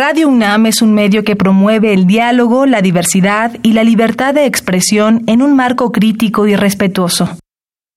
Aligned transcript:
Radio 0.00 0.28
UNAM 0.28 0.66
es 0.66 0.80
un 0.80 0.94
medio 0.94 1.24
que 1.24 1.34
promueve 1.34 1.92
el 1.92 2.06
diálogo, 2.06 2.66
la 2.66 2.82
diversidad 2.82 3.56
y 3.64 3.72
la 3.72 3.82
libertad 3.82 4.32
de 4.32 4.46
expresión 4.46 5.24
en 5.26 5.42
un 5.42 5.56
marco 5.56 5.90
crítico 5.90 6.46
y 6.46 6.54
respetuoso. 6.54 7.36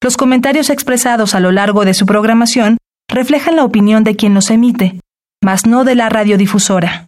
Los 0.01 0.17
comentarios 0.17 0.71
expresados 0.71 1.35
a 1.35 1.39
lo 1.39 1.51
largo 1.51 1.85
de 1.85 1.93
su 1.93 2.07
programación 2.07 2.77
reflejan 3.07 3.55
la 3.55 3.65
opinión 3.65 4.03
de 4.03 4.15
quien 4.15 4.33
los 4.33 4.49
emite, 4.49 4.99
mas 5.43 5.67
no 5.67 5.83
de 5.83 5.93
la 5.93 6.09
radiodifusora. 6.09 7.05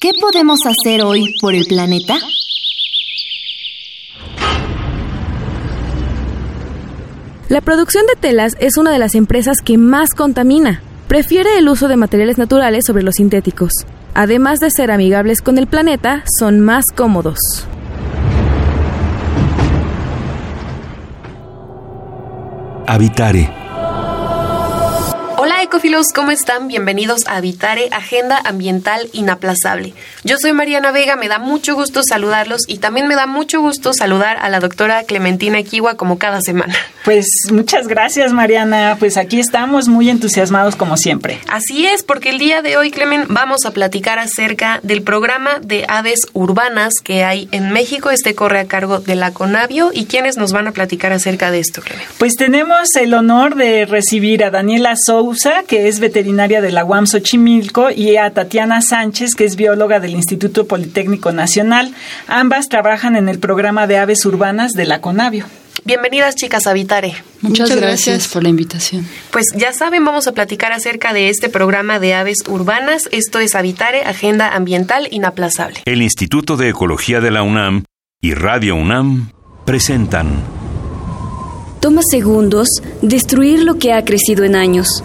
¿Qué 0.00 0.12
podemos 0.18 0.60
hacer 0.64 1.02
hoy 1.02 1.34
por 1.38 1.54
el 1.54 1.66
planeta? 1.66 2.16
La 7.50 7.60
producción 7.60 8.06
de 8.06 8.18
telas 8.18 8.56
es 8.60 8.78
una 8.78 8.92
de 8.92 8.98
las 8.98 9.14
empresas 9.14 9.58
que 9.62 9.76
más 9.76 10.14
contamina. 10.14 10.80
Prefiere 11.08 11.56
el 11.56 11.68
uso 11.68 11.88
de 11.88 11.96
materiales 11.96 12.36
naturales 12.36 12.84
sobre 12.86 13.02
los 13.02 13.14
sintéticos. 13.14 13.72
Además 14.14 14.58
de 14.58 14.70
ser 14.70 14.90
amigables 14.90 15.40
con 15.40 15.56
el 15.56 15.66
planeta, 15.66 16.22
son 16.38 16.60
más 16.60 16.84
cómodos. 16.94 17.38
Habitare 22.86 23.58
¿cómo 26.14 26.30
están? 26.30 26.68
Bienvenidos 26.68 27.26
a 27.26 27.36
Habitare, 27.36 27.88
Agenda 27.92 28.40
Ambiental 28.44 29.08
Inaplazable. 29.12 29.94
Yo 30.24 30.36
soy 30.38 30.52
Mariana 30.52 30.92
Vega, 30.92 31.16
me 31.16 31.28
da 31.28 31.38
mucho 31.38 31.74
gusto 31.74 32.02
saludarlos 32.02 32.62
y 32.66 32.78
también 32.78 33.06
me 33.06 33.14
da 33.14 33.26
mucho 33.26 33.60
gusto 33.60 33.92
saludar 33.92 34.38
a 34.40 34.48
la 34.48 34.60
doctora 34.60 35.04
Clementina 35.04 35.62
Kiwa 35.62 35.96
como 35.96 36.18
cada 36.18 36.40
semana. 36.40 36.74
Pues 37.04 37.26
muchas 37.50 37.88
gracias 37.88 38.34
Mariana, 38.34 38.96
pues 38.98 39.16
aquí 39.16 39.40
estamos 39.40 39.88
muy 39.88 40.10
entusiasmados 40.10 40.76
como 40.76 40.98
siempre. 40.98 41.40
Así 41.48 41.86
es, 41.86 42.02
porque 42.02 42.28
el 42.28 42.38
día 42.38 42.60
de 42.60 42.76
hoy, 42.76 42.90
Clemen, 42.90 43.24
vamos 43.28 43.64
a 43.64 43.70
platicar 43.70 44.18
acerca 44.18 44.80
del 44.82 45.00
programa 45.00 45.58
de 45.62 45.86
aves 45.88 46.26
urbanas 46.34 46.92
que 47.02 47.24
hay 47.24 47.48
en 47.50 47.72
México. 47.72 48.10
Este 48.10 48.34
corre 48.34 48.60
a 48.60 48.66
cargo 48.66 48.98
de 48.98 49.14
la 49.14 49.32
Conavio 49.32 49.90
y 49.94 50.04
quiénes 50.04 50.36
nos 50.36 50.52
van 50.52 50.66
a 50.66 50.72
platicar 50.72 51.14
acerca 51.14 51.50
de 51.50 51.60
esto, 51.60 51.80
Clemen. 51.80 52.04
Pues 52.18 52.34
tenemos 52.34 52.94
el 52.94 53.14
honor 53.14 53.54
de 53.54 53.86
recibir 53.86 54.44
a 54.44 54.50
Daniela 54.50 54.94
Que 55.66 55.88
es 55.88 56.00
veterinaria 56.00 56.60
de 56.60 56.70
la 56.70 56.84
UAM 56.84 57.06
Xochimilco, 57.06 57.90
y 57.90 58.16
a 58.16 58.30
Tatiana 58.30 58.80
Sánchez, 58.80 59.34
que 59.34 59.44
es 59.44 59.56
bióloga 59.56 60.00
del 60.00 60.12
Instituto 60.12 60.66
Politécnico 60.66 61.32
Nacional. 61.32 61.94
Ambas 62.26 62.68
trabajan 62.68 63.16
en 63.16 63.28
el 63.28 63.38
programa 63.38 63.86
de 63.86 63.98
aves 63.98 64.24
urbanas 64.24 64.72
de 64.72 64.86
la 64.86 65.00
Conavio. 65.00 65.46
Bienvenidas 65.84 66.34
chicas 66.34 66.66
a 66.66 66.72
Vitare. 66.72 67.14
Muchas, 67.40 67.74
gracias. 67.74 68.28
por 68.28 68.42
la 68.42 68.48
invitación. 68.48 69.06
Pues 69.30 69.46
ya 69.56 69.72
saben, 69.72 70.04
vamos 70.04 70.26
a 70.26 70.32
platicar 70.32 70.72
acerca 70.72 71.12
de 71.12 71.28
este 71.28 71.48
programa 71.48 71.98
de 71.98 72.14
aves 72.14 72.38
urbanas. 72.48 73.08
Esto 73.12 73.38
es 73.38 73.54
Habitare, 73.54 74.02
Agenda 74.02 74.54
Ambiental 74.54 75.08
Inaplazable. 75.10 75.80
El 75.84 76.02
Instituto 76.02 76.56
de 76.56 76.68
Ecología 76.68 77.20
de 77.20 77.30
la 77.30 77.42
UNAM 77.42 77.84
y 78.20 78.34
Radio 78.34 78.74
UNAM 78.74 79.30
presentan. 79.64 80.42
Toma 81.80 82.02
segundos 82.10 82.68
destruir 83.02 83.62
lo 83.62 83.78
que 83.78 83.92
ha 83.92 84.04
crecido 84.04 84.44
en 84.44 84.56
años 84.56 85.04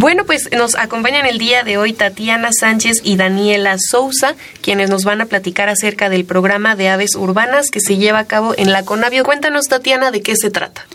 Bueno, 0.00 0.24
pues 0.24 0.48
nos 0.56 0.76
acompañan 0.76 1.26
el 1.26 1.36
día 1.36 1.62
de 1.62 1.76
hoy 1.76 1.92
Tatiana 1.92 2.52
Sánchez 2.58 3.02
y 3.04 3.16
Daniela 3.16 3.76
Sousa, 3.78 4.34
quienes 4.62 4.88
nos 4.88 5.04
van 5.04 5.20
a 5.20 5.26
platicar 5.26 5.68
acerca 5.68 6.08
del 6.08 6.24
programa 6.24 6.74
de 6.74 6.88
aves 6.88 7.14
urbanas 7.16 7.66
que 7.70 7.80
se 7.80 7.98
lleva 7.98 8.20
a 8.20 8.24
cabo 8.24 8.54
en 8.56 8.72
la 8.72 8.82
Conavio. 8.86 9.24
Cuéntanos, 9.24 9.66
Tatiana, 9.66 10.10
de 10.10 10.22
qué 10.22 10.36
se 10.36 10.48
trata. 10.48 10.86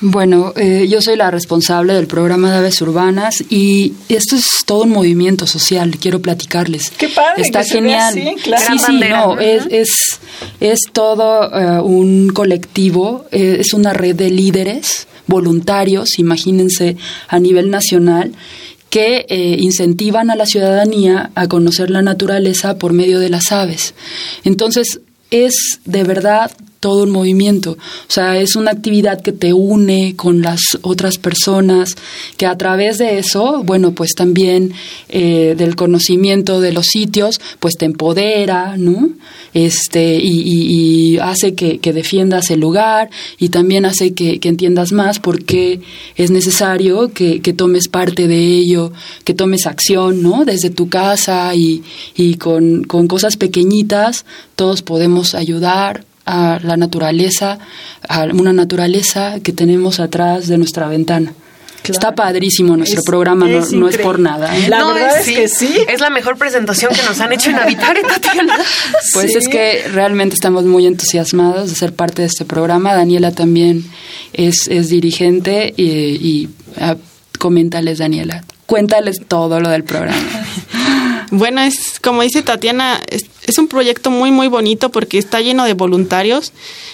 Bueno, 0.00 0.52
eh, 0.56 0.86
yo 0.88 1.00
soy 1.00 1.16
la 1.16 1.30
responsable 1.30 1.94
del 1.94 2.06
programa 2.06 2.50
de 2.50 2.58
aves 2.58 2.80
urbanas 2.82 3.42
y 3.48 3.94
esto 4.08 4.36
es 4.36 4.46
todo 4.66 4.82
un 4.82 4.90
movimiento 4.90 5.46
social, 5.46 5.96
quiero 5.98 6.20
platicarles. 6.20 6.90
Qué 6.90 7.08
padre. 7.08 7.42
Está 7.42 7.64
genial. 7.64 8.14
sí, 8.14 8.78
sí, 8.78 9.00
no, 9.08 9.38
es, 9.38 9.66
es, 9.70 9.90
es 10.60 10.80
todo 10.92 11.50
eh, 11.52 11.80
un 11.80 12.30
colectivo, 12.30 13.24
eh, 13.30 13.58
es 13.60 13.72
una 13.72 13.92
red 13.92 14.14
de 14.16 14.30
líderes 14.30 15.06
voluntarios, 15.26 16.18
imagínense, 16.18 16.96
a 17.28 17.38
nivel 17.38 17.70
nacional, 17.70 18.32
que 18.90 19.26
eh, 19.28 19.56
incentivan 19.58 20.30
a 20.30 20.36
la 20.36 20.46
ciudadanía 20.46 21.30
a 21.34 21.48
conocer 21.48 21.90
la 21.90 22.02
naturaleza 22.02 22.78
por 22.78 22.92
medio 22.92 23.18
de 23.18 23.30
las 23.30 23.50
aves. 23.50 23.94
Entonces, 24.44 25.00
es 25.30 25.80
de 25.84 26.04
verdad 26.04 26.52
todo 26.84 27.04
un 27.04 27.12
movimiento. 27.12 27.78
O 27.78 28.12
sea, 28.12 28.38
es 28.38 28.56
una 28.56 28.72
actividad 28.72 29.22
que 29.22 29.32
te 29.32 29.54
une 29.54 30.16
con 30.16 30.42
las 30.42 30.60
otras 30.82 31.16
personas, 31.16 31.94
que 32.36 32.44
a 32.44 32.58
través 32.58 32.98
de 32.98 33.16
eso, 33.16 33.62
bueno, 33.64 33.92
pues 33.92 34.10
también 34.14 34.74
eh, 35.08 35.54
del 35.56 35.76
conocimiento 35.76 36.60
de 36.60 36.74
los 36.74 36.84
sitios, 36.84 37.40
pues 37.58 37.78
te 37.78 37.86
empodera, 37.86 38.76
¿no? 38.76 39.08
Este, 39.54 40.18
y, 40.22 41.16
hace 41.22 41.54
que, 41.54 41.78
defiendas 41.94 42.50
el 42.50 42.60
lugar 42.60 43.08
y 43.38 43.48
también 43.48 43.86
hace 43.86 44.12
que, 44.12 44.38
entiendas 44.42 44.92
más 44.92 45.20
por 45.20 45.42
qué 45.42 45.80
es 46.16 46.30
necesario 46.30 47.14
que, 47.14 47.40
tomes 47.56 47.88
parte 47.88 48.28
de 48.28 48.58
ello, 48.58 48.92
que 49.24 49.32
tomes 49.32 49.66
acción, 49.66 50.22
¿no? 50.22 50.44
Desde 50.44 50.68
tu 50.68 50.90
casa 50.90 51.54
y, 51.54 51.82
y 52.14 52.34
con 52.34 52.84
cosas 52.84 53.38
pequeñitas, 53.38 54.26
todos 54.54 54.82
podemos 54.82 55.34
ayudar 55.34 56.04
a 56.26 56.58
la 56.62 56.76
naturaleza, 56.76 57.58
a 58.08 58.24
una 58.24 58.52
naturaleza 58.52 59.40
que 59.40 59.52
tenemos 59.52 60.00
atrás 60.00 60.48
de 60.48 60.58
nuestra 60.58 60.88
ventana. 60.88 61.32
Está 61.92 62.14
padrísimo 62.14 62.76
nuestro 62.78 63.02
programa, 63.02 63.46
no, 63.46 63.88
es 63.88 63.98
por 63.98 64.18
nada. 64.18 64.56
¿eh? 64.56 64.68
La 64.68 64.86
verdad 64.86 65.20
es, 65.20 65.26
que 65.26 65.48
sí. 65.48 65.76
Es 65.86 66.00
la 66.00 66.08
mejor 66.08 66.38
presentación 66.38 66.94
que 66.94 67.02
nos 67.02 67.20
han 67.20 67.32
hecho 67.32 67.50
en 67.50 67.56
Habitar, 67.56 67.96
Tatiana. 68.08 68.56
Pues 69.12 69.36
es 69.36 69.48
que 69.48 69.86
realmente 69.92 70.34
estamos 70.34 70.64
muy 70.64 70.86
entusiasmados 70.86 71.68
de 71.68 71.76
ser 71.76 71.92
parte 71.92 72.22
de 72.22 72.28
este 72.28 72.46
programa. 72.46 72.94
Daniela 72.94 73.32
también 73.32 73.84
es, 74.32 74.66
es 74.68 74.88
dirigente 74.88 75.74
y, 75.76 75.84
y 75.84 76.48
ah, 76.80 76.96
coméntales, 77.38 77.98
Daniela. 77.98 78.44
Cuéntales 78.64 79.20
todo 79.28 79.60
lo 79.60 79.68
del 79.68 79.84
programa. 79.84 80.16
Bueno, 81.36 81.62
es 81.62 81.98
como 82.00 82.22
dice 82.22 82.42
Tatiana, 82.42 83.02
es, 83.10 83.58
un 83.58 83.66
proyecto 83.66 84.12
muy, 84.12 84.30
muy 84.30 84.46
bonito 84.46 84.90
porque 84.90 85.18
está 85.18 85.40
lleno 85.40 85.64
de 85.64 85.72
voluntarios 85.72 86.52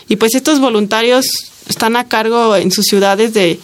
y 0.09 0.17
pues 0.17 0.35
estos 0.35 0.61
voluntarios 0.61 1.27
están 1.69 1.95
a 1.95 2.09
cargo 2.09 2.57
en 2.57 2.71
sus 2.71 2.87
ciudades 2.87 3.35
de, 3.35 3.61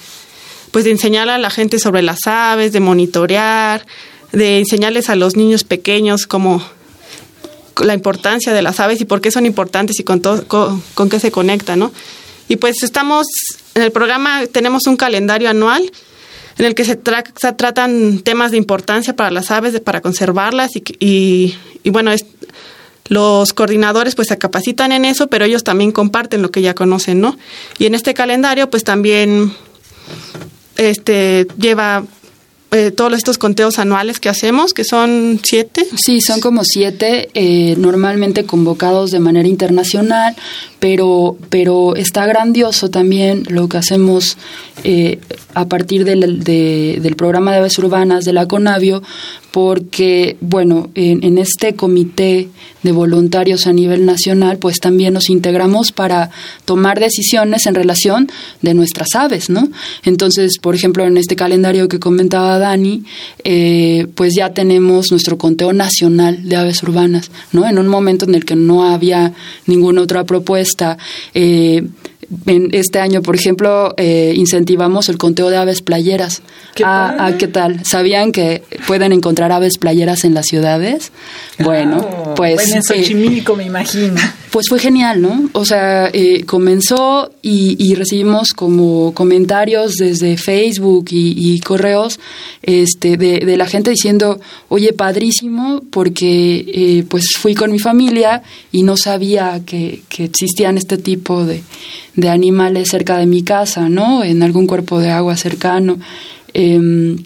pues 0.73 0.85
de 0.85 0.91
enseñar 0.91 1.31
a 1.31 1.39
la 1.39 1.49
gente 1.49 1.79
sobre 1.79 2.03
las 2.03 2.27
aves, 2.27 2.73
de 2.73 2.81
monitorear, 2.81 3.87
de 4.33 4.59
enseñarles 4.59 5.09
a 5.09 5.17
los 5.17 5.35
niños 5.35 5.65
pequeños 5.65 6.27
cómo 6.27 6.63
la 7.83 7.95
importancia 7.95 8.53
de 8.53 8.61
las 8.61 8.79
aves 8.79 9.01
y 9.01 9.07
por 9.07 9.23
qué 9.23 9.31
son 9.31 9.47
importantes 9.47 9.99
y 9.99 10.05
con, 10.05 10.21
todo, 10.21 10.47
con, 10.47 11.09
qué 11.09 11.19
se 11.21 11.31
conectan, 11.31 11.79
¿no? 11.79 11.93
Y 12.49 12.57
pues 12.57 12.83
estamos, 12.83 13.27
en 13.75 13.81
el 13.81 13.93
programa 13.93 14.47
tenemos 14.47 14.87
un 14.87 14.99
calendario 14.99 15.49
anual 15.49 15.91
en 16.59 16.65
el 16.65 16.75
que 16.75 16.85
se, 16.85 16.97
tratan 16.97 18.21
temas 18.21 18.51
de 18.51 18.57
importancia 18.57 19.15
para 19.15 19.31
las 19.31 19.51
aves, 19.51 19.79
para 19.81 20.01
conservarlas 20.01 20.71
y, 20.75 21.55
y, 21.83 21.91
bueno, 21.91 22.13
es, 22.13 22.25
los 23.09 23.53
coordinadores 23.53 24.15
pues 24.15 24.29
se 24.29 24.39
capacitan 24.39 24.93
en 24.93 25.05
eso, 25.05 25.29
pero 25.29 25.45
ellos 25.45 25.65
también 25.65 25.93
comparten 25.93 26.43
lo 26.43 26.51
que 26.51 26.63
ya 26.63 26.75
conocen, 26.75 27.21
¿no? 27.21 27.37
Y 27.79 27.87
en 27.87 27.95
este 27.95 28.15
calendario 28.15 28.69
pues 28.71 28.85
también 28.85 29.53
este 30.77 31.47
lleva 31.59 32.05
eh, 32.73 32.91
todos 32.91 33.13
estos 33.13 33.39
conteos 33.39 33.79
anuales 33.79 34.19
que 34.19 34.29
hacemos, 34.29 34.75
que 34.75 34.83
son 34.83 35.41
siete. 35.43 35.87
Sí, 35.97 36.21
son 36.21 36.41
como 36.41 36.65
siete, 36.65 37.31
eh, 37.35 37.77
normalmente 37.79 38.45
convocados 38.45 39.13
de 39.13 39.21
manera 39.21 39.49
internacional, 39.49 40.35
pero, 40.81 41.37
pero 41.49 41.95
está 41.95 42.27
grandioso 42.27 42.91
también 42.91 43.45
lo 43.49 43.69
que 43.69 43.79
hacemos 43.79 44.37
eh, 44.83 45.21
a 45.55 45.67
partir 45.67 46.05
del, 46.05 46.43
del 46.43 47.17
programa 47.17 47.53
de 47.53 47.59
aves 47.59 47.79
urbanas 47.79 48.25
de 48.25 48.33
la 48.33 48.49
Conavio, 48.49 49.01
porque, 49.57 50.37
bueno, 50.43 50.91
en, 50.95 51.39
este 51.39 51.75
comité 51.75 52.51
de 52.83 52.93
voluntarios 52.93 53.67
a 53.67 53.73
nivel 53.73 54.05
nacional, 54.05 54.59
pues 54.59 54.81
también 54.81 55.15
nos 55.15 55.31
integramos 55.31 55.93
para 55.93 56.31
tomar 56.67 57.01
decisiones 57.01 57.65
en 57.65 57.75
relación 57.75 58.29
de 58.61 58.75
nuestras 58.75 59.15
aves, 59.15 59.49
¿no? 59.49 59.71
Entonces, 60.05 60.59
por 60.59 60.75
ejemplo, 60.75 61.07
en 61.07 61.17
este 61.17 61.37
calendario 61.37 61.89
que 61.89 61.99
comentaba 61.99 62.59
Dani, 62.59 63.05
eh, 63.45 64.07
pues 64.15 64.35
ya 64.37 64.53
tenemos 64.53 65.11
nuestro 65.11 65.39
conteo 65.39 65.73
nacional 65.73 66.47
de 66.47 66.57
aves 66.57 66.83
urbanas, 66.83 67.31
¿no? 67.53 67.67
En 67.67 67.79
un 67.79 67.89
momento 67.89 68.27
en 68.27 68.35
el 68.35 68.45
que 68.45 68.57
no 68.57 68.85
había 68.85 69.33
ninguna 69.65 70.03
otra 70.03 70.25
propuesta, 70.25 70.99
eh, 71.33 71.83
En 72.47 72.71
este 72.73 72.99
año, 72.99 73.23
por 73.23 73.37
ejemplo, 73.37 73.95
eh, 73.97 74.35
incentivamos 74.37 75.09
el 75.09 75.19
conteo 75.19 75.51
de 75.51 75.57
aves 75.57 75.83
playeras. 75.83 76.43
¿Qué, 76.75 76.83
ah, 76.85 77.15
ah, 77.19 77.33
¿Qué 77.39 77.49
tal? 77.49 77.85
¿Sabían 77.85 78.33
que 78.33 78.63
pueden 78.87 79.13
encontrar 79.13 79.53
aves 79.53 79.79
playeras 79.79 80.25
en 80.25 80.35
las 80.35 80.47
ciudades? 80.47 81.13
Bueno, 81.59 82.35
pues... 82.37 82.57
Bueno, 82.57 82.75
en 82.77 82.83
Xochimilco, 82.83 83.57
me 83.57 83.65
imagino. 83.65 84.21
Pues 84.57 84.71
fue 84.71 84.79
genial, 84.79 85.21
¿no? 85.21 85.51
O 85.53 85.67
sea, 85.67 86.09
eh, 86.15 86.45
comenzó 86.47 87.31
y, 87.43 87.95
recibimos 87.95 88.55
como 88.55 89.13
comentarios 89.13 89.97
desde 89.97 90.39
Facebook 90.39 91.09
y, 91.11 91.61
correos 91.61 92.19
este, 92.63 93.19
de, 93.19 93.57
la 93.59 93.67
gente 93.67 93.91
diciendo, 93.91 94.41
oye, 94.71 94.95
padrísimo, 94.95 95.83
porque 95.91 96.65
eh, 96.69 97.05
pues 97.07 97.33
fui 97.39 97.55
con 97.55 97.71
mi 97.71 97.79
familia 97.79 98.43
y 98.73 98.83
no 98.83 98.97
sabía 98.97 99.61
que, 99.67 100.03
existían 100.17 100.79
este 100.79 100.97
tipo 100.97 101.45
de, 101.45 101.63
de, 102.17 102.29
animales 102.29 102.89
cerca 102.89 103.19
de 103.19 103.27
mi 103.27 103.43
casa, 103.43 103.89
¿no? 103.89 104.25
En 104.25 104.43
algún 104.43 104.67
cuerpo 104.67 104.99
de 104.99 105.11
agua 105.11 105.37
cercano. 105.37 105.99
Em, 106.53 107.19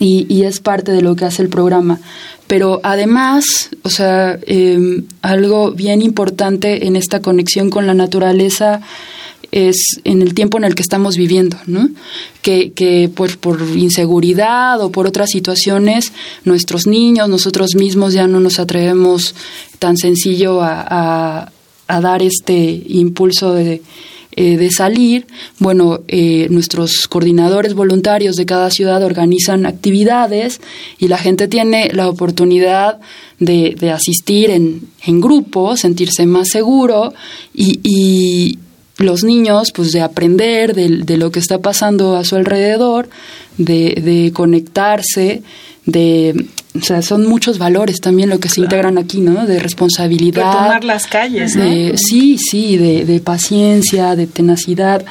y, 0.00 0.42
es 0.44 0.60
parte 0.60 0.92
de 0.92 1.02
lo 1.02 1.14
que 1.14 1.26
hace 1.26 1.42
el 1.42 1.50
programa. 1.50 2.00
Pero 2.46 2.80
además, 2.82 3.70
o 3.82 3.90
sea, 3.90 4.38
em, 4.46 5.04
algo 5.20 5.72
bien 5.72 6.00
importante 6.00 6.86
en 6.86 6.96
esta 6.96 7.20
conexión 7.20 7.68
con 7.68 7.86
la 7.86 7.94
naturaleza 7.94 8.80
es 9.52 10.00
en 10.04 10.22
el 10.22 10.32
tiempo 10.32 10.56
en 10.56 10.64
el 10.64 10.74
que 10.74 10.82
estamos 10.82 11.16
viviendo, 11.16 11.58
¿no? 11.66 11.90
Que, 12.40 12.72
que 12.72 13.10
pues 13.14 13.36
por 13.36 13.60
inseguridad 13.76 14.80
o 14.80 14.90
por 14.90 15.06
otras 15.06 15.30
situaciones, 15.30 16.12
nuestros 16.44 16.86
niños, 16.86 17.28
nosotros 17.28 17.74
mismos 17.74 18.14
ya 18.14 18.26
no 18.26 18.40
nos 18.40 18.58
atrevemos 18.58 19.34
tan 19.78 19.96
sencillo 19.96 20.60
a 20.62 21.50
dar 21.88 22.22
este 22.22 22.82
impulso 22.86 23.52
de, 23.54 23.82
eh, 24.36 24.56
de 24.56 24.70
salir, 24.70 25.26
bueno, 25.58 26.00
eh, 26.06 26.46
nuestros 26.50 27.08
coordinadores 27.08 27.74
voluntarios 27.74 28.36
de 28.36 28.46
cada 28.46 28.70
ciudad 28.70 29.02
organizan 29.02 29.66
actividades 29.66 30.60
y 30.98 31.08
la 31.08 31.18
gente 31.18 31.48
tiene 31.48 31.90
la 31.92 32.08
oportunidad 32.08 33.00
de, 33.40 33.74
de 33.78 33.90
asistir 33.90 34.50
en, 34.50 34.82
en, 35.04 35.20
grupo, 35.20 35.76
sentirse 35.76 36.26
más 36.26 36.48
seguro 36.48 37.12
y, 37.52 37.80
y 37.82 38.58
los 38.98 39.24
niños, 39.24 39.72
pues 39.74 39.90
de 39.90 40.02
aprender 40.02 40.74
de, 40.74 40.98
de, 41.04 41.16
lo 41.16 41.32
que 41.32 41.40
está 41.40 41.58
pasando 41.58 42.16
a 42.16 42.24
su 42.24 42.36
alrededor, 42.36 43.08
de, 43.60 44.00
de 44.02 44.32
conectarse, 44.32 45.42
de 45.84 46.46
o 46.78 46.84
sea, 46.84 47.02
son 47.02 47.26
muchos 47.26 47.58
valores 47.58 48.00
también 48.00 48.30
lo 48.30 48.38
que 48.38 48.48
se 48.48 48.60
integran 48.60 48.96
aquí, 48.96 49.20
¿no? 49.20 49.44
De 49.44 49.58
responsabilidad. 49.58 50.46
De 50.46 50.58
tomar 50.58 50.84
las 50.84 51.06
calles, 51.06 51.56
¿no? 51.56 51.64
sí, 51.96 52.38
sí, 52.38 52.76
de, 52.76 53.04
de, 53.04 53.20
paciencia, 53.20 54.14
de 54.14 54.28
tenacidad. 54.28 55.04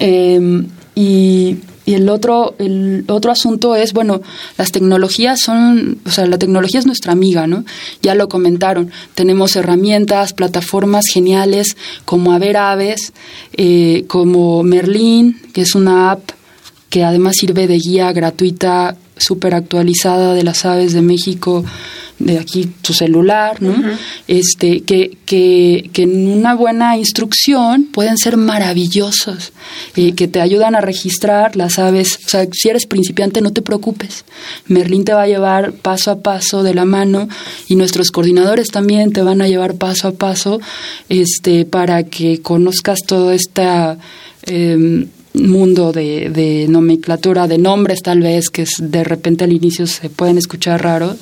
Em, 0.00 0.66
y, 0.96 1.58
y, 1.86 1.94
el 1.94 2.08
otro, 2.08 2.56
el 2.58 3.04
otro 3.06 3.30
asunto 3.30 3.76
es, 3.76 3.92
bueno, 3.92 4.20
las 4.58 4.72
tecnologías 4.72 5.38
son, 5.40 5.98
o 6.04 6.10
sea, 6.10 6.26
la 6.26 6.38
tecnología 6.38 6.80
es 6.80 6.86
nuestra 6.86 7.12
amiga, 7.12 7.46
¿no? 7.46 7.64
Ya 8.02 8.16
lo 8.16 8.28
comentaron. 8.28 8.90
Tenemos 9.14 9.54
herramientas, 9.54 10.32
plataformas 10.32 11.04
geniales 11.12 11.76
como 12.04 12.32
Haber 12.32 12.56
Aves, 12.56 13.12
eh, 13.56 14.04
como 14.08 14.64
Merlin, 14.64 15.40
que 15.52 15.60
es 15.60 15.76
una 15.76 16.10
app 16.10 16.32
que 16.94 17.02
además 17.02 17.34
sirve 17.40 17.66
de 17.66 17.76
guía 17.76 18.12
gratuita 18.12 18.96
súper 19.16 19.56
actualizada 19.56 20.32
de 20.32 20.44
las 20.44 20.64
aves 20.64 20.92
de 20.92 21.02
México, 21.02 21.64
de 22.20 22.38
aquí 22.38 22.70
tu 22.82 22.94
celular, 22.94 23.60
¿no? 23.60 23.74
Este, 24.28 24.82
que, 24.82 25.18
que, 25.26 25.90
que, 25.92 26.02
en 26.04 26.28
una 26.28 26.54
buena 26.54 26.96
instrucción 26.96 27.86
pueden 27.92 28.16
ser 28.16 28.36
maravillosos, 28.36 29.52
eh, 29.96 30.12
que 30.12 30.28
te 30.28 30.40
ayudan 30.40 30.76
a 30.76 30.80
registrar 30.82 31.56
las 31.56 31.80
aves. 31.80 32.20
O 32.26 32.28
sea, 32.28 32.46
si 32.52 32.68
eres 32.68 32.86
principiante, 32.86 33.40
no 33.40 33.52
te 33.52 33.60
preocupes. 33.60 34.24
Merlín 34.68 35.04
te 35.04 35.14
va 35.14 35.22
a 35.22 35.26
llevar 35.26 35.72
paso 35.72 36.12
a 36.12 36.20
paso 36.20 36.62
de 36.62 36.74
la 36.74 36.84
mano 36.84 37.28
y 37.66 37.74
nuestros 37.74 38.12
coordinadores 38.12 38.68
también 38.68 39.12
te 39.12 39.22
van 39.22 39.42
a 39.42 39.48
llevar 39.48 39.74
paso 39.74 40.06
a 40.06 40.12
paso 40.12 40.60
este, 41.08 41.64
para 41.64 42.04
que 42.04 42.40
conozcas 42.40 43.00
toda 43.04 43.34
esta. 43.34 43.98
Eh, 44.46 45.08
mundo 45.34 45.92
de, 45.92 46.30
de, 46.30 46.66
nomenclatura, 46.68 47.48
de 47.48 47.58
nombres 47.58 48.02
tal 48.02 48.20
vez, 48.20 48.50
que 48.50 48.64
de 48.78 49.04
repente 49.04 49.44
al 49.44 49.52
inicio 49.52 49.86
se 49.86 50.08
pueden 50.08 50.38
escuchar 50.38 50.82
raros, 50.82 51.16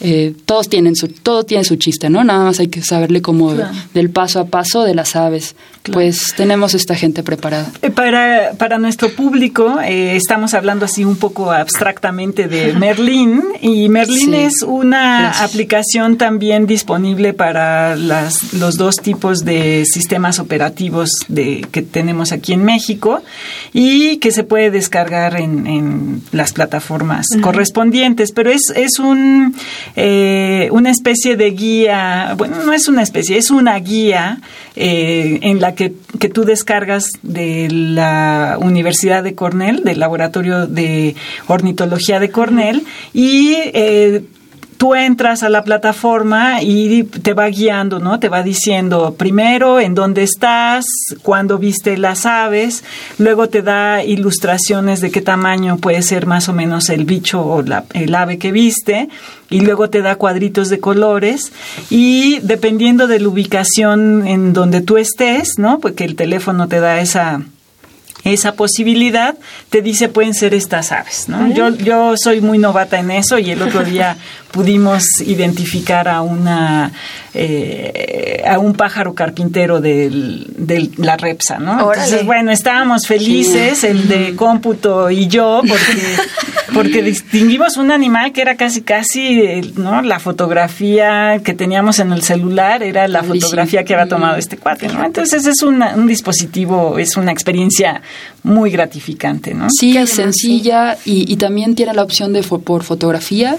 eh, 0.00 0.34
todos 0.46 0.68
tienen 0.68 0.96
su, 0.96 1.08
todo 1.08 1.44
tiene 1.44 1.64
su 1.64 1.76
chiste, 1.76 2.08
¿no? 2.10 2.24
Nada 2.24 2.44
más 2.44 2.60
hay 2.60 2.68
que 2.68 2.82
saberle 2.82 3.20
como 3.20 3.54
del 3.94 4.10
paso 4.10 4.40
a 4.40 4.46
paso 4.46 4.84
de 4.84 4.94
las 4.94 5.16
aves. 5.16 5.54
Pues 5.90 6.34
tenemos 6.36 6.74
esta 6.74 6.94
gente 6.94 7.24
preparada. 7.24 7.72
Eh, 7.82 7.90
para, 7.90 8.52
para 8.56 8.78
nuestro 8.78 9.10
público, 9.10 9.80
eh, 9.80 10.14
estamos 10.14 10.54
hablando 10.54 10.84
así 10.84 11.04
un 11.04 11.16
poco 11.16 11.50
abstractamente 11.50 12.46
de 12.46 12.72
Merlin, 12.74 13.42
y 13.60 13.88
Merlin 13.88 14.34
es 14.34 14.62
una 14.62 15.30
aplicación 15.42 16.18
también 16.18 16.66
disponible 16.66 17.32
para 17.32 17.96
las, 17.96 18.52
los 18.52 18.76
dos 18.76 18.96
tipos 18.96 19.44
de 19.44 19.84
sistemas 19.84 20.38
operativos 20.38 21.10
de, 21.26 21.66
que 21.72 21.82
tenemos 21.82 22.30
aquí 22.30 22.52
en 22.52 22.64
México 22.64 23.20
y 23.72 24.18
que 24.18 24.30
se 24.30 24.44
puede 24.44 24.70
descargar 24.70 25.40
en, 25.40 25.66
en 25.66 26.22
las 26.30 26.52
plataformas 26.52 27.26
correspondientes. 27.40 28.30
Pero 28.30 28.50
es, 28.50 28.72
es 28.76 29.00
un, 29.00 29.56
eh, 29.96 30.68
una 30.70 30.90
especie 30.90 31.36
de 31.36 31.50
guía, 31.50 32.34
bueno, 32.36 32.62
no 32.64 32.72
es 32.72 32.86
una 32.86 33.02
especie, 33.02 33.36
es 33.36 33.50
una 33.50 33.76
guía 33.78 34.40
eh, 34.76 35.38
en 35.42 35.60
la 35.60 35.71
que, 35.74 35.94
que 36.18 36.28
tú 36.28 36.44
descargas 36.44 37.10
de 37.22 37.68
la 37.70 38.58
Universidad 38.60 39.22
de 39.22 39.34
Cornell, 39.34 39.84
del 39.84 40.00
Laboratorio 40.00 40.66
de 40.66 41.14
Ornitología 41.46 42.20
de 42.20 42.30
Cornell, 42.30 42.84
y 43.12 43.54
eh, 43.56 44.22
tú 44.82 44.96
entras 44.96 45.44
a 45.44 45.48
la 45.48 45.62
plataforma 45.62 46.60
y 46.60 47.04
te 47.04 47.34
va 47.34 47.46
guiando, 47.46 48.00
¿no? 48.00 48.18
Te 48.18 48.28
va 48.28 48.42
diciendo 48.42 49.14
primero 49.16 49.78
en 49.78 49.94
dónde 49.94 50.24
estás, 50.24 50.84
cuándo 51.22 51.56
viste 51.56 51.96
las 51.96 52.26
aves, 52.26 52.82
luego 53.16 53.48
te 53.48 53.62
da 53.62 54.02
ilustraciones 54.02 55.00
de 55.00 55.12
qué 55.12 55.20
tamaño 55.20 55.76
puede 55.76 56.02
ser 56.02 56.26
más 56.26 56.48
o 56.48 56.52
menos 56.52 56.88
el 56.88 57.04
bicho 57.04 57.46
o 57.46 57.62
la, 57.62 57.84
el 57.94 58.12
ave 58.12 58.38
que 58.38 58.50
viste, 58.50 59.08
y 59.50 59.60
luego 59.60 59.88
te 59.88 60.02
da 60.02 60.16
cuadritos 60.16 60.68
de 60.68 60.80
colores 60.80 61.52
y 61.88 62.40
dependiendo 62.40 63.06
de 63.06 63.20
la 63.20 63.28
ubicación 63.28 64.26
en 64.26 64.52
donde 64.52 64.80
tú 64.80 64.96
estés, 64.96 65.58
¿no? 65.58 65.78
Porque 65.78 66.02
el 66.02 66.16
teléfono 66.16 66.66
te 66.66 66.80
da 66.80 67.00
esa 67.00 67.40
esa 68.24 68.54
posibilidad, 68.54 69.34
te 69.70 69.82
dice 69.82 70.08
pueden 70.08 70.34
ser 70.34 70.54
estas 70.54 70.92
aves, 70.92 71.28
¿no? 71.28 71.52
Yo, 71.52 71.70
yo 71.70 72.14
soy 72.16 72.40
muy 72.40 72.58
novata 72.58 73.00
en 73.00 73.10
eso 73.10 73.38
y 73.38 73.50
el 73.50 73.60
otro 73.62 73.82
día 73.82 74.16
pudimos 74.52 75.04
identificar 75.24 76.06
a 76.08 76.20
una 76.20 76.92
eh, 77.34 78.44
a 78.46 78.58
un 78.58 78.74
pájaro 78.74 79.14
carpintero 79.14 79.80
de 79.80 80.90
la 80.98 81.16
Repsa, 81.16 81.58
¿no? 81.58 81.92
Entonces, 81.92 82.26
bueno, 82.26 82.52
estábamos 82.52 83.06
felices, 83.06 83.84
el 83.84 84.06
de 84.06 84.36
cómputo 84.36 85.10
y 85.10 85.28
yo, 85.28 85.62
porque, 85.66 86.16
porque 86.74 87.02
distinguimos 87.02 87.78
un 87.78 87.90
animal 87.90 88.32
que 88.32 88.42
era 88.42 88.56
casi, 88.56 88.82
casi, 88.82 89.72
¿no? 89.76 90.02
La 90.02 90.18
fotografía 90.18 91.40
que 91.42 91.54
teníamos 91.54 92.00
en 92.00 92.12
el 92.12 92.22
celular 92.22 92.82
era 92.82 93.08
la 93.08 93.22
fotografía 93.22 93.82
que 93.84 93.94
había 93.94 94.08
tomado 94.08 94.36
este 94.36 94.58
cuate, 94.58 94.88
¿no? 94.88 95.02
Entonces 95.02 95.46
es 95.46 95.62
un 95.62 96.06
dispositivo, 96.06 96.98
es 96.98 97.16
una 97.16 97.32
experiencia 97.32 98.02
muy 98.42 98.70
gratificante, 98.70 99.54
¿no? 99.54 99.68
Sí, 99.70 99.96
es 99.96 100.10
sencilla 100.10 100.98
y, 101.06 101.32
y, 101.32 101.36
también 101.36 101.74
tiene 101.74 101.94
la 101.94 102.02
opción 102.02 102.32
de 102.34 102.42
por 102.42 102.82
fotografía 102.82 103.56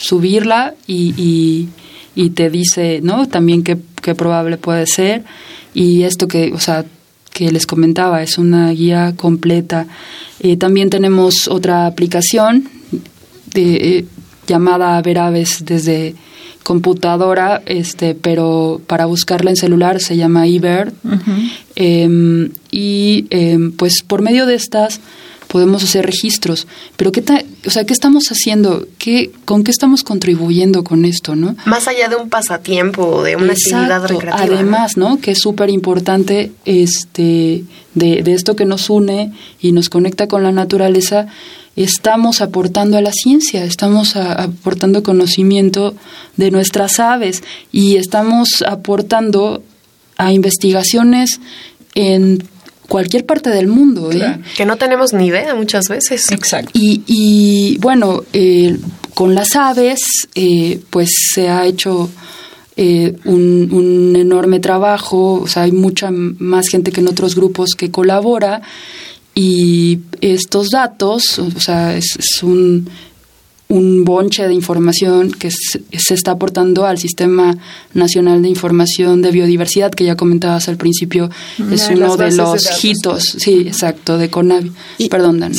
subirla 0.00 0.74
y, 0.86 1.68
y, 2.14 2.30
te 2.30 2.50
dice, 2.50 3.00
¿no? 3.02 3.26
También 3.28 3.62
qué, 3.62 3.78
qué 4.02 4.14
probable 4.14 4.56
puede 4.56 4.86
ser 4.86 5.24
y 5.74 6.02
esto 6.02 6.26
que, 6.26 6.52
o 6.52 6.58
sea, 6.58 6.84
que 7.32 7.52
les 7.52 7.66
comentaba, 7.66 8.22
es 8.22 8.38
una 8.38 8.70
guía 8.72 9.14
completa. 9.16 9.86
Eh, 10.40 10.56
también 10.56 10.90
tenemos 10.90 11.48
otra 11.48 11.86
aplicación 11.86 12.68
de, 13.54 13.74
eh, 13.76 14.04
llamada 14.46 15.00
Ver 15.02 15.18
Aves 15.18 15.64
desde 15.64 16.14
computadora, 16.62 17.62
este, 17.66 18.14
pero 18.14 18.80
para 18.86 19.06
buscarla 19.06 19.50
en 19.50 19.56
celular 19.56 20.00
se 20.00 20.16
llama 20.16 20.46
eBird. 20.46 20.92
Em, 21.76 22.50
y 22.70 23.26
em, 23.30 23.72
pues 23.72 24.02
por 24.06 24.22
medio 24.22 24.46
de 24.46 24.54
estas 24.56 25.00
podemos 25.50 25.82
hacer 25.82 26.06
registros. 26.06 26.68
Pero 26.96 27.10
¿qué, 27.10 27.24
o 27.66 27.70
sea, 27.70 27.84
¿qué 27.84 27.92
estamos 27.92 28.28
haciendo? 28.28 28.86
¿Qué, 28.98 29.32
¿Con 29.44 29.64
qué 29.64 29.72
estamos 29.72 30.04
contribuyendo 30.04 30.84
con 30.84 31.04
esto? 31.04 31.34
¿no? 31.34 31.56
Más 31.66 31.88
allá 31.88 32.08
de 32.08 32.14
un 32.14 32.28
pasatiempo 32.28 33.04
o 33.04 33.22
de 33.24 33.34
una 33.34 33.52
actividad 33.52 34.06
recreativa. 34.06 34.56
Además, 34.56 34.96
¿no? 34.96 35.20
Que 35.20 35.32
es 35.32 35.40
súper 35.40 35.68
importante 35.68 36.52
este, 36.66 37.64
de, 37.94 38.22
de 38.22 38.32
esto 38.32 38.54
que 38.54 38.64
nos 38.64 38.88
une 38.90 39.32
y 39.60 39.72
nos 39.72 39.88
conecta 39.88 40.28
con 40.28 40.44
la 40.44 40.52
naturaleza, 40.52 41.26
estamos 41.74 42.42
aportando 42.42 42.96
a 42.96 43.02
la 43.02 43.12
ciencia, 43.12 43.64
estamos 43.64 44.14
aportando 44.14 45.02
conocimiento 45.02 45.96
de 46.36 46.52
nuestras 46.52 47.00
aves 47.00 47.42
y 47.72 47.96
estamos 47.96 48.62
aportando 48.64 49.64
a 50.16 50.32
investigaciones 50.32 51.40
en 51.94 52.44
cualquier 52.90 53.24
parte 53.24 53.50
del 53.50 53.68
mundo. 53.68 54.10
¿eh? 54.10 54.40
Que 54.56 54.66
no 54.66 54.76
tenemos 54.76 55.12
ni 55.12 55.28
idea 55.28 55.54
muchas 55.54 55.88
veces. 55.88 56.28
Exacto. 56.32 56.72
Y, 56.74 57.02
y 57.06 57.78
bueno, 57.78 58.24
eh, 58.32 58.76
con 59.14 59.32
las 59.36 59.54
aves, 59.54 60.00
eh, 60.34 60.80
pues 60.90 61.10
se 61.32 61.48
ha 61.48 61.66
hecho 61.66 62.10
eh, 62.76 63.14
un, 63.26 63.68
un, 63.70 64.16
enorme 64.16 64.58
trabajo, 64.58 65.34
o 65.34 65.46
sea, 65.46 65.62
hay 65.62 65.72
mucha 65.72 66.10
más 66.10 66.66
gente 66.68 66.90
que 66.90 67.00
en 67.00 67.06
otros 67.06 67.36
grupos 67.36 67.76
que 67.76 67.92
colabora 67.92 68.60
y 69.36 70.00
estos 70.20 70.70
datos, 70.70 71.38
o 71.38 71.60
sea, 71.60 71.96
es, 71.96 72.16
es 72.18 72.42
un 72.42 72.90
un 73.70 74.04
bonche 74.04 74.46
de 74.48 74.52
información 74.52 75.30
que 75.30 75.50
se, 75.50 76.14
está 76.14 76.32
aportando 76.32 76.86
al 76.86 76.98
Sistema 76.98 77.56
Nacional 77.94 78.42
de 78.42 78.48
Información 78.48 79.22
de 79.22 79.30
Biodiversidad, 79.30 79.92
que 79.92 80.04
ya 80.04 80.16
comentabas 80.16 80.68
al 80.68 80.76
principio, 80.76 81.30
es 81.70 81.88
uno 81.88 82.16
de, 82.16 82.32
los 82.32 82.84
hitos, 82.84 83.22
sí, 83.38 83.64
exacto, 83.66 84.18
de 84.18 84.28
CONAVI. 84.28 84.72
Perdón, 85.08 85.38
Dan. 85.38 85.52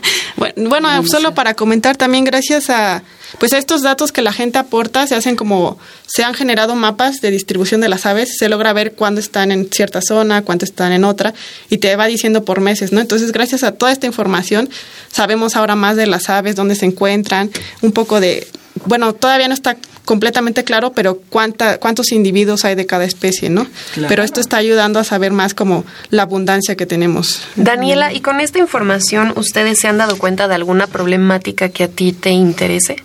bueno, 0.56 0.88
solo 1.06 1.34
para 1.34 1.52
comentar 1.52 1.96
también, 1.96 2.24
gracias 2.24 2.70
a 2.70 3.02
pues 3.38 3.52
estos 3.52 3.82
datos 3.82 4.12
que 4.12 4.22
la 4.22 4.32
gente 4.32 4.58
aporta 4.58 5.06
se 5.06 5.14
hacen 5.14 5.36
como, 5.36 5.78
se 6.06 6.24
han 6.24 6.34
generado 6.34 6.74
mapas 6.74 7.20
de 7.20 7.30
distribución 7.30 7.80
de 7.80 7.88
las 7.88 8.06
aves, 8.06 8.36
se 8.38 8.48
logra 8.48 8.72
ver 8.72 8.92
cuándo 8.92 9.20
están 9.20 9.52
en 9.52 9.68
cierta 9.70 10.00
zona, 10.02 10.42
cuánto 10.42 10.64
están 10.64 10.92
en 10.92 11.04
otra, 11.04 11.34
y 11.70 11.78
te 11.78 11.94
va 11.96 12.06
diciendo 12.06 12.44
por 12.44 12.60
meses, 12.60 12.92
¿no? 12.92 13.00
Entonces, 13.00 13.32
gracias 13.32 13.62
a 13.62 13.72
toda 13.72 13.92
esta 13.92 14.06
información, 14.06 14.68
sabemos 15.10 15.56
ahora 15.56 15.76
más 15.76 15.96
de 15.96 16.06
las 16.06 16.28
aves, 16.28 16.56
dónde 16.56 16.74
se 16.74 16.86
encuentran, 16.86 17.50
un 17.80 17.92
poco 17.92 18.20
de, 18.20 18.46
bueno, 18.86 19.12
todavía 19.14 19.48
no 19.48 19.54
está 19.54 19.76
completamente 20.04 20.64
claro, 20.64 20.92
pero 20.92 21.20
cuánta, 21.28 21.78
cuántos 21.78 22.12
individuos 22.12 22.64
hay 22.64 22.74
de 22.74 22.86
cada 22.86 23.04
especie, 23.04 23.50
¿no? 23.50 23.66
Pero 24.08 24.22
esto 24.22 24.40
está 24.40 24.56
ayudando 24.56 24.98
a 24.98 25.04
saber 25.04 25.32
más 25.32 25.54
como 25.54 25.84
la 26.10 26.22
abundancia 26.22 26.76
que 26.76 26.86
tenemos. 26.86 27.40
Daniela, 27.56 28.12
¿y 28.12 28.20
con 28.20 28.40
esta 28.40 28.58
información 28.58 29.32
ustedes 29.36 29.78
se 29.78 29.88
han 29.88 29.98
dado 29.98 30.18
cuenta 30.18 30.48
de 30.48 30.54
alguna 30.54 30.86
problemática 30.86 31.68
que 31.68 31.84
a 31.84 31.88
ti 31.88 32.12
te 32.12 32.30
interese? 32.30 32.96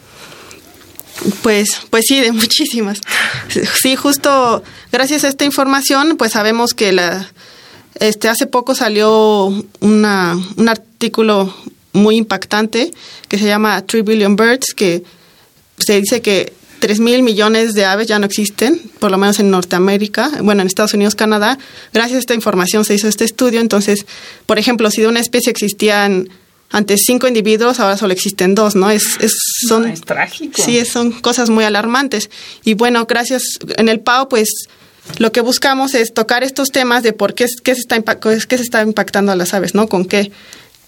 Pues, 1.42 1.82
pues 1.90 2.06
sí, 2.08 2.20
de 2.20 2.32
muchísimas. 2.34 3.00
Sí, 3.82 3.96
justo 3.96 4.64
gracias 4.92 5.24
a 5.24 5.28
esta 5.28 5.46
información, 5.46 6.18
pues 6.18 6.32
sabemos 6.32 6.74
que 6.74 6.92
la, 6.92 7.30
este, 8.00 8.30
hace 8.30 8.48
poco 8.48 8.76
salió 8.76 9.48
una, 9.80 10.38
un 10.56 10.70
artículo 10.70 11.54
muy 11.94 12.16
impactante 12.16 12.92
que 13.28 13.38
se 13.38 13.46
llama 13.46 13.82
3 13.86 14.06
Billion 14.06 14.36
Birds, 14.36 14.74
que 14.76 15.04
se 15.78 16.00
dice 16.00 16.22
que 16.22 16.54
3 16.80 17.00
mil 17.00 17.24
millones 17.24 17.74
de 17.74 17.86
aves 17.86 18.08
ya 18.08 18.20
no 18.20 18.26
existen, 18.26 18.80
por 19.00 19.12
lo 19.12 19.18
menos 19.18 19.40
en 19.40 19.50
Norteamérica, 19.50 20.30
bueno, 20.44 20.62
en 20.62 20.68
Estados 20.68 20.94
Unidos, 20.94 21.16
Canadá. 21.16 21.58
Gracias 21.94 22.18
a 22.18 22.20
esta 22.20 22.34
información 22.36 22.86
se 22.86 22.94
hizo 22.94 23.08
este 23.08 23.26
estudio. 23.26 23.62
Entonces, 23.62 24.06
por 24.46 24.60
ejemplo, 24.60 24.92
si 24.92 25.02
de 25.02 25.08
una 25.08 25.20
especie 25.20 25.52
existían 25.52 26.30
ante 26.70 26.98
cinco 26.98 27.28
individuos, 27.28 27.80
ahora 27.80 27.98
solo 27.98 28.14
existen 28.14 28.54
dos, 28.56 28.76
¿no? 28.76 28.90
Es, 28.90 29.18
es, 29.22 29.34
son, 29.68 29.88
es 29.88 30.02
trágico. 30.02 30.62
Sí, 30.62 30.84
son 30.86 31.12
cosas 31.12 31.50
muy 31.50 31.64
alarmantes. 31.64 32.30
Y 32.64 32.74
bueno, 32.74 33.06
gracias, 33.06 33.44
en 33.78 33.90
el 33.90 34.02
PAO, 34.02 34.28
pues 34.28 34.68
lo 35.18 35.32
que 35.32 35.42
buscamos 35.42 35.94
es 35.94 36.14
tocar 36.14 36.44
estos 36.44 36.70
temas 36.72 37.04
de 37.04 37.14
por 37.14 37.34
qué, 37.34 37.46
qué, 37.64 37.74
se, 37.74 37.82
está, 37.82 38.20
qué 38.20 38.58
se 38.58 38.64
está 38.64 38.82
impactando 38.82 39.32
a 39.32 39.36
las 39.36 39.54
aves, 39.54 39.74
¿no? 39.74 39.88
Con 39.88 40.06
qué 40.06 40.32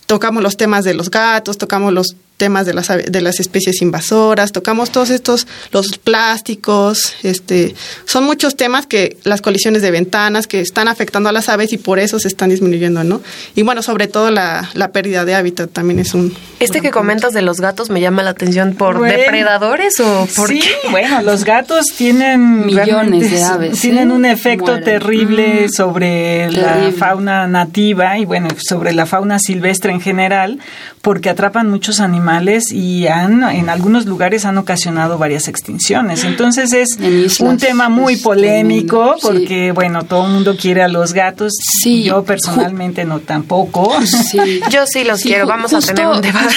tocamos 0.05 0.43
los 0.43 0.57
temas 0.57 0.83
de 0.83 0.93
los 0.93 1.09
gatos, 1.09 1.57
tocamos 1.57 1.93
los 1.93 2.15
temas 2.39 2.65
de 2.65 2.73
las, 2.73 2.87
de 2.87 3.21
las 3.21 3.39
especies 3.39 3.83
invasoras, 3.83 4.51
tocamos 4.51 4.89
todos 4.89 5.11
estos, 5.11 5.45
los 5.71 5.99
plásticos, 5.99 7.13
este, 7.21 7.75
son 8.05 8.23
muchos 8.23 8.55
temas 8.55 8.87
que 8.87 9.17
las 9.23 9.41
colisiones 9.41 9.83
de 9.83 9.91
ventanas 9.91 10.47
que 10.47 10.61
están 10.61 10.87
afectando 10.87 11.29
a 11.29 11.31
las 11.31 11.49
aves 11.49 11.73
y 11.73 11.77
por 11.77 11.99
eso 11.99 12.17
se 12.19 12.29
están 12.29 12.49
disminuyendo, 12.49 13.03
¿no? 13.03 13.21
Y 13.55 13.61
bueno, 13.61 13.83
sobre 13.83 14.07
todo 14.07 14.31
la, 14.31 14.69
la 14.73 14.91
pérdida 14.91 15.25
de 15.25 15.35
hábitat 15.35 15.69
también 15.69 15.99
es 15.99 16.15
un... 16.15 16.33
Este 16.59 16.81
que 16.81 16.91
comentas 16.91 17.33
de 17.33 17.41
los 17.41 17.59
gatos 17.59 17.89
me 17.89 18.01
llama 18.01 18.23
la 18.23 18.31
atención, 18.31 18.73
¿por 18.73 18.99
depredadores 19.01 19.99
o 19.99 20.27
por 20.35 20.47
Sí, 20.47 20.63
bueno, 20.89 21.21
los 21.21 21.43
gatos 21.43 21.87
tienen... 21.97 22.65
Millones 22.65 23.31
de 23.31 23.43
aves. 23.43 23.79
Tienen 23.79 24.11
un 24.11 24.25
efecto 24.25 24.79
terrible 24.79 25.65
mm, 25.65 25.69
sobre 25.69 26.51
la 26.51 26.91
fauna 26.97 27.47
nativa 27.47 28.17
y 28.17 28.25
bueno, 28.25 28.47
sobre 28.57 28.93
la 28.93 29.05
fauna 29.05 29.39
silvestre 29.39 29.91
en 29.91 29.99
general, 29.99 30.59
porque 31.09 31.31
atrapan 31.31 31.67
muchos 31.67 32.01
animales 32.01 32.71
y 32.71 33.07
han, 33.07 33.41
en 33.41 33.67
algunos 33.69 34.05
lugares 34.05 34.45
han 34.45 34.59
ocasionado 34.59 35.17
varias 35.17 35.47
extinciones. 35.47 36.23
Entonces 36.23 36.71
es 36.71 37.39
un 37.39 37.57
tema 37.57 37.89
muy 37.89 38.17
polémico 38.17 39.15
porque, 39.19 39.71
bueno, 39.71 40.03
todo 40.03 40.27
el 40.27 40.33
mundo 40.33 40.55
quiere 40.55 40.83
a 40.83 40.87
los 40.87 41.13
gatos. 41.13 41.53
Sí. 41.81 42.03
Yo 42.03 42.23
personalmente 42.23 43.05
no 43.05 43.21
tampoco. 43.21 43.91
Yo 44.69 44.85
sí 44.85 45.03
los 45.03 45.21
quiero. 45.21 45.47
Vamos 45.47 45.73
a 45.73 45.79
tener 45.79 46.05
un 46.05 46.21
debate. 46.21 46.45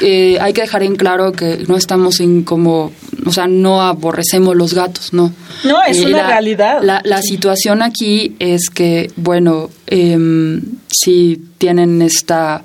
Eh, 0.00 0.38
hay 0.40 0.52
que 0.54 0.62
dejar 0.62 0.82
en 0.82 0.96
claro 0.96 1.32
que 1.32 1.64
no 1.68 1.76
estamos 1.76 2.18
en 2.18 2.42
como, 2.42 2.90
o 3.26 3.32
sea, 3.32 3.46
no 3.46 3.82
aborrecemos 3.82 4.56
los 4.56 4.74
gatos, 4.74 5.12
no. 5.12 5.32
No, 5.62 5.82
es 5.84 5.98
eh, 5.98 6.06
una 6.06 6.26
realidad. 6.26 6.78
La, 6.82 7.00
la 7.04 7.20
situación 7.22 7.82
aquí 7.82 8.34
es 8.38 8.70
que, 8.70 9.12
bueno, 9.16 9.70
eh, 9.86 10.58
si 10.90 11.40
tienen 11.58 12.02
esta 12.02 12.64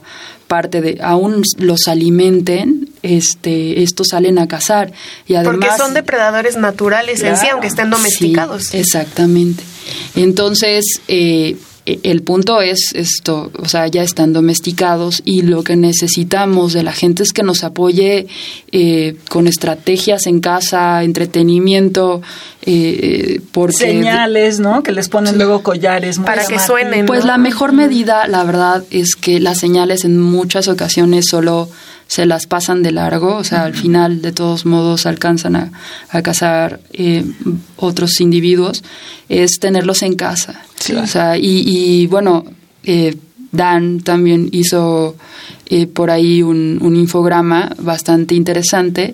parte 0.50 0.82
de 0.82 0.98
aún 1.02 1.44
los 1.58 1.88
alimenten, 1.88 2.90
este, 3.04 3.84
estos 3.84 4.08
salen 4.10 4.40
a 4.40 4.48
cazar 4.48 4.92
y 5.28 5.36
además 5.36 5.56
porque 5.56 5.78
son 5.78 5.94
depredadores 5.94 6.58
naturales 6.58 7.22
en 7.22 7.38
sí, 7.38 7.48
aunque 7.48 7.68
estén 7.68 7.92
domesticados. 7.92 8.74
exactamente. 8.74 9.64
Entonces 10.16 10.84
eh, 11.08 11.56
el 12.04 12.22
punto 12.22 12.62
es 12.62 12.92
esto, 12.94 13.52
o 13.58 13.68
sea, 13.68 13.88
ya 13.88 14.04
están 14.04 14.34
domesticados 14.34 15.22
y 15.26 15.42
lo 15.42 15.64
que 15.64 15.76
necesitamos 15.76 16.74
de 16.74 16.84
la 16.84 16.92
gente 16.92 17.24
es 17.24 17.34
que 17.34 17.44
nos 17.44 17.64
apoye 17.64 18.28
eh, 18.72 19.16
con 19.30 19.48
estrategias 19.48 20.28
en 20.28 20.40
casa, 20.40 21.04
entretenimiento, 21.04 22.22
eh, 22.62 23.42
porque 23.52 23.78
señales, 23.78 24.60
¿no? 24.60 24.84
Que 24.84 24.92
les 24.92 25.10
ponen 25.10 25.38
luego 25.38 25.64
collares 25.64 26.20
para 26.20 26.46
que 26.46 26.60
suenen. 26.60 27.06
Pues 27.06 27.26
la 27.26 27.38
mejor 27.38 27.74
medida, 27.74 28.28
la 28.28 28.44
verdad, 28.44 28.84
es 28.92 29.16
que 29.16 29.40
las 29.40 29.58
señales 29.58 30.06
en 30.06 30.20
muchas 30.20 30.68
ocasiones 30.68 31.26
solo 31.30 31.70
se 32.10 32.26
las 32.26 32.48
pasan 32.48 32.82
de 32.82 32.92
largo, 32.92 33.36
o 33.36 33.44
sea, 33.44 33.66
al 33.66 33.76
final 33.76 34.24
de 34.24 34.32
todos 34.32 34.66
modos 34.66 35.06
alcanzan 35.06 35.56
a, 35.56 35.72
a 36.10 36.24
cazar 36.24 36.80
eh, 36.92 37.24
otros 37.78 38.20
individuos, 38.20 38.84
es 39.30 39.60
tenerlos 39.60 40.02
en 40.02 40.16
casa. 40.16 40.64
O 41.00 41.06
sea, 41.06 41.38
y, 41.38 42.08
bueno, 42.08 42.46
eh, 42.84 43.16
Dan 43.52 44.02
también 44.02 44.50
hizo 44.52 45.18
eh, 45.68 45.86
por 45.86 46.10
ahí 46.10 46.42
un, 46.42 46.80
un, 46.82 46.96
infograma 46.96 47.76
bastante 47.78 48.34
interesante. 48.34 49.14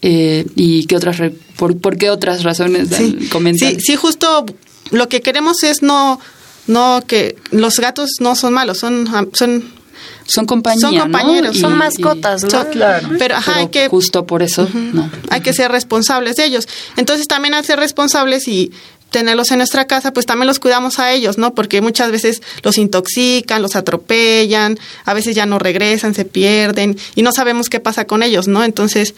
¿Y 0.00 0.86
qué 0.86 0.96
otras, 0.96 1.18
por, 1.56 1.78
por, 1.78 1.96
qué 1.96 2.10
otras 2.10 2.42
razones 2.42 2.90
Dan, 2.90 3.20
sí, 3.56 3.76
Sí, 3.78 3.94
justo 3.94 4.46
lo 4.90 5.08
que 5.08 5.20
queremos 5.20 5.62
es 5.62 5.82
no, 5.82 6.18
no 6.66 7.04
que 7.06 7.36
los 7.52 7.78
gatos 7.78 8.10
no 8.18 8.34
son 8.34 8.52
malos, 8.52 8.78
son, 8.78 9.08
son 9.32 9.62
son 10.24 10.46
compañeros. 10.46 10.90
Son 10.90 10.98
compañeros, 10.98 11.58
son 11.58 11.76
mascotas, 11.76 12.44
¿no? 12.44 12.68
claro. 12.70 13.08
Pero, 13.18 13.36
ajá, 13.36 13.56
hay 13.56 13.68
que 13.68 13.88
justo 13.88 14.26
por 14.26 14.42
eso, 14.42 14.68
no. 14.72 15.10
Hay 15.30 15.40
que 15.40 15.52
ser 15.52 15.70
responsables 15.70 16.36
de 16.36 16.44
ellos. 16.44 16.68
Entonces 16.96 17.28
también 17.28 17.54
que 17.54 17.62
ser 17.66 17.78
responsables 17.78 18.48
y 18.48 18.72
tenerlos 19.12 19.50
en 19.52 19.58
nuestra 19.58 19.86
casa, 19.86 20.12
pues 20.12 20.26
también 20.26 20.48
los 20.48 20.58
cuidamos 20.58 20.98
a 20.98 21.12
ellos, 21.12 21.38
¿no? 21.38 21.54
Porque 21.54 21.80
muchas 21.80 22.10
veces 22.10 22.42
los 22.62 22.78
intoxican, 22.78 23.62
los 23.62 23.76
atropellan, 23.76 24.78
a 25.04 25.14
veces 25.14 25.36
ya 25.36 25.46
no 25.46 25.60
regresan, 25.60 26.14
se 26.14 26.24
pierden 26.24 26.98
y 27.14 27.22
no 27.22 27.30
sabemos 27.30 27.68
qué 27.68 27.78
pasa 27.78 28.06
con 28.06 28.24
ellos, 28.24 28.48
¿no? 28.48 28.64
Entonces, 28.64 29.14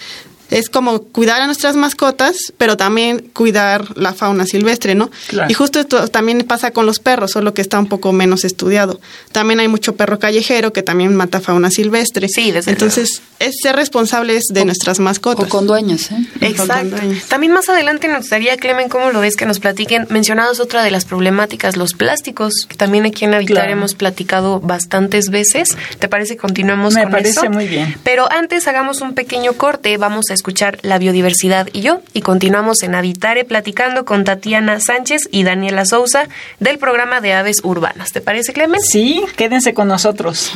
es 0.51 0.69
como 0.69 1.01
cuidar 1.03 1.43
a 1.43 1.47
nuestras 1.47 1.77
mascotas, 1.77 2.37
pero 2.59 2.77
también 2.77 3.31
cuidar 3.33 3.97
la 3.97 4.13
fauna 4.15 4.47
silvestre, 4.47 4.95
¿no? 4.95 5.11
Y 5.49 5.55
justo 5.55 5.81
esto 5.81 6.09
también 6.09 6.43
pasa 6.43 6.71
con 6.71 6.87
los 6.87 6.99
perros, 6.99 7.33
solo 7.33 7.55
que 7.55 7.61
está 7.61 7.79
un 7.79 7.87
poco 7.87 8.13
menos 8.13 8.45
estudiado. 8.45 9.01
También 9.33 9.61
hay 9.61 9.69
mucho 9.69 9.97
perro 9.97 10.19
callejero 10.19 10.73
que 10.73 10.83
también 10.83 11.15
mata 11.15 11.41
fauna 11.41 11.71
silvestre. 11.71 12.29
Sí, 12.29 12.51
desde 12.51 12.71
Entonces, 12.71 13.23
es 13.41 13.57
ser 13.63 13.77
responsables 13.77 14.45
de 14.51 14.65
nuestras 14.65 15.01
mascotas. 15.01 15.47
O 15.47 15.49
con 15.49 15.67
dueños, 15.67 16.11
¿eh? 16.11 16.17
Exacto. 16.41 16.97
También 17.29 17.53
más 17.53 17.69
adelante 17.69 18.09
nos 18.09 18.19
gustaría, 18.21 18.57
Clemen, 18.57 18.89
¿cómo 18.89 19.11
lo 19.11 19.21
ves? 19.21 19.37
Que 19.37 19.47
nos 19.47 19.61
platiquen. 19.61 20.07
Mencionados 20.11 20.61
otra 20.61 20.83
de 20.83 20.91
las 20.91 21.05
problemáticas, 21.05 21.77
los 21.77 21.93
plásticos, 21.93 22.67
que 22.69 22.77
también 22.77 23.05
aquí 23.07 23.25
en 23.25 23.35
Habitar 23.35 23.69
hemos 23.71 23.95
platicado 23.95 24.61
bastantes 24.61 25.29
veces. 25.31 25.77
¿Te 25.99 26.09
parece 26.09 26.35
que 26.35 26.41
continuemos 26.41 26.95
Me 26.95 27.03
con 27.03 27.11
parece 27.13 27.41
eso? 27.41 27.51
muy 27.51 27.67
bien. 27.67 27.97
Pero 28.03 28.31
antes 28.31 28.67
hagamos 28.69 29.01
un 29.01 29.15
pequeño 29.15 29.55
corte. 29.55 29.97
Vamos 29.99 30.31
a 30.31 30.35
escuchar 30.35 30.44
escuchar 30.45 30.79
La 30.83 30.99
Biodiversidad 30.99 31.69
y 31.73 31.81
yo 31.81 32.03
y 32.13 32.21
continuamos 32.21 32.83
en 32.83 32.95
Habitare 32.95 33.47
platicando 33.47 34.05
con 34.05 34.25
Tatiana 34.25 34.79
Sánchez 34.79 35.27
y 35.31 35.43
Daniela 35.43 35.87
Sousa 35.87 36.29
del 36.61 36.77
programa 36.77 37.23
de 37.23 37.33
aves 37.33 37.63
urbanas. 37.65 38.13
¿Te 38.13 38.21
parece, 38.21 38.53
Clemen? 38.53 38.83
Sí, 38.83 39.25
quédense 39.39 39.73
con 39.73 39.89
nosotros. 39.89 40.53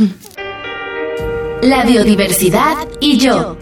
La 1.62 1.84
Biodiversidad 1.84 2.76
y 3.00 3.16
yo. 3.16 3.56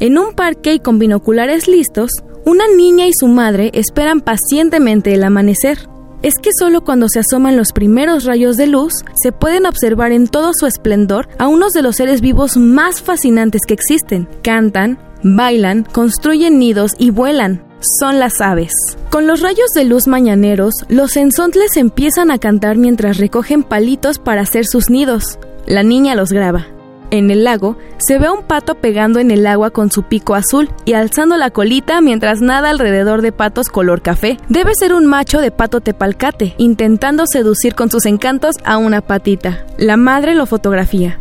En 0.00 0.18
un 0.18 0.34
parque 0.34 0.74
y 0.74 0.80
con 0.80 0.98
binoculares 0.98 1.68
listos, 1.68 2.10
una 2.44 2.64
niña 2.68 3.06
y 3.06 3.12
su 3.18 3.26
madre 3.26 3.70
esperan 3.74 4.20
pacientemente 4.20 5.14
el 5.14 5.24
amanecer. 5.24 5.88
Es 6.22 6.34
que 6.40 6.50
solo 6.58 6.82
cuando 6.82 7.08
se 7.08 7.20
asoman 7.20 7.56
los 7.56 7.72
primeros 7.72 8.24
rayos 8.24 8.56
de 8.56 8.66
luz 8.66 8.92
se 9.22 9.32
pueden 9.32 9.66
observar 9.66 10.12
en 10.12 10.26
todo 10.26 10.52
su 10.54 10.66
esplendor 10.66 11.28
a 11.38 11.48
unos 11.48 11.72
de 11.72 11.82
los 11.82 11.96
seres 11.96 12.20
vivos 12.20 12.56
más 12.56 13.02
fascinantes 13.02 13.62
que 13.66 13.74
existen. 13.74 14.28
Cantan, 14.42 14.98
bailan, 15.22 15.84
construyen 15.84 16.58
nidos 16.58 16.92
y 16.98 17.10
vuelan. 17.10 17.62
Son 18.00 18.18
las 18.18 18.40
aves. 18.40 18.72
Con 19.10 19.26
los 19.26 19.40
rayos 19.42 19.70
de 19.74 19.84
luz 19.84 20.06
mañaneros, 20.06 20.74
los 20.88 21.16
enzontles 21.16 21.76
empiezan 21.76 22.30
a 22.30 22.38
cantar 22.38 22.76
mientras 22.78 23.18
recogen 23.18 23.62
palitos 23.62 24.18
para 24.18 24.40
hacer 24.40 24.66
sus 24.66 24.88
nidos. 24.88 25.38
La 25.66 25.82
niña 25.82 26.14
los 26.14 26.30
graba. 26.30 26.66
En 27.14 27.30
el 27.30 27.44
lago 27.44 27.76
se 27.98 28.18
ve 28.18 28.26
a 28.26 28.32
un 28.32 28.42
pato 28.42 28.74
pegando 28.74 29.20
en 29.20 29.30
el 29.30 29.46
agua 29.46 29.70
con 29.70 29.88
su 29.92 30.02
pico 30.02 30.34
azul 30.34 30.68
y 30.84 30.94
alzando 30.94 31.36
la 31.36 31.50
colita 31.50 32.00
mientras 32.00 32.40
nada 32.40 32.70
alrededor 32.70 33.22
de 33.22 33.30
patos 33.30 33.68
color 33.68 34.02
café. 34.02 34.36
Debe 34.48 34.72
ser 34.74 34.92
un 34.92 35.06
macho 35.06 35.40
de 35.40 35.52
pato 35.52 35.80
tepalcate, 35.80 36.56
intentando 36.58 37.22
seducir 37.30 37.76
con 37.76 37.88
sus 37.88 38.04
encantos 38.06 38.56
a 38.64 38.78
una 38.78 39.00
patita. 39.00 39.64
La 39.78 39.96
madre 39.96 40.34
lo 40.34 40.44
fotografía. 40.46 41.20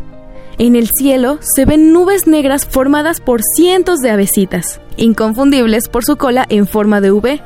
En 0.57 0.75
el 0.75 0.89
cielo 0.97 1.37
se 1.41 1.65
ven 1.65 1.93
nubes 1.93 2.25
negras 2.25 2.65
formadas 2.65 3.21
por 3.21 3.41
cientos 3.55 3.99
de 3.99 4.09
avecitas, 4.09 4.81
inconfundibles 4.97 5.89
por 5.89 6.03
su 6.03 6.17
cola 6.17 6.43
en 6.49 6.65
forma 6.65 7.01
de 7.01 7.11
V. 7.11 7.39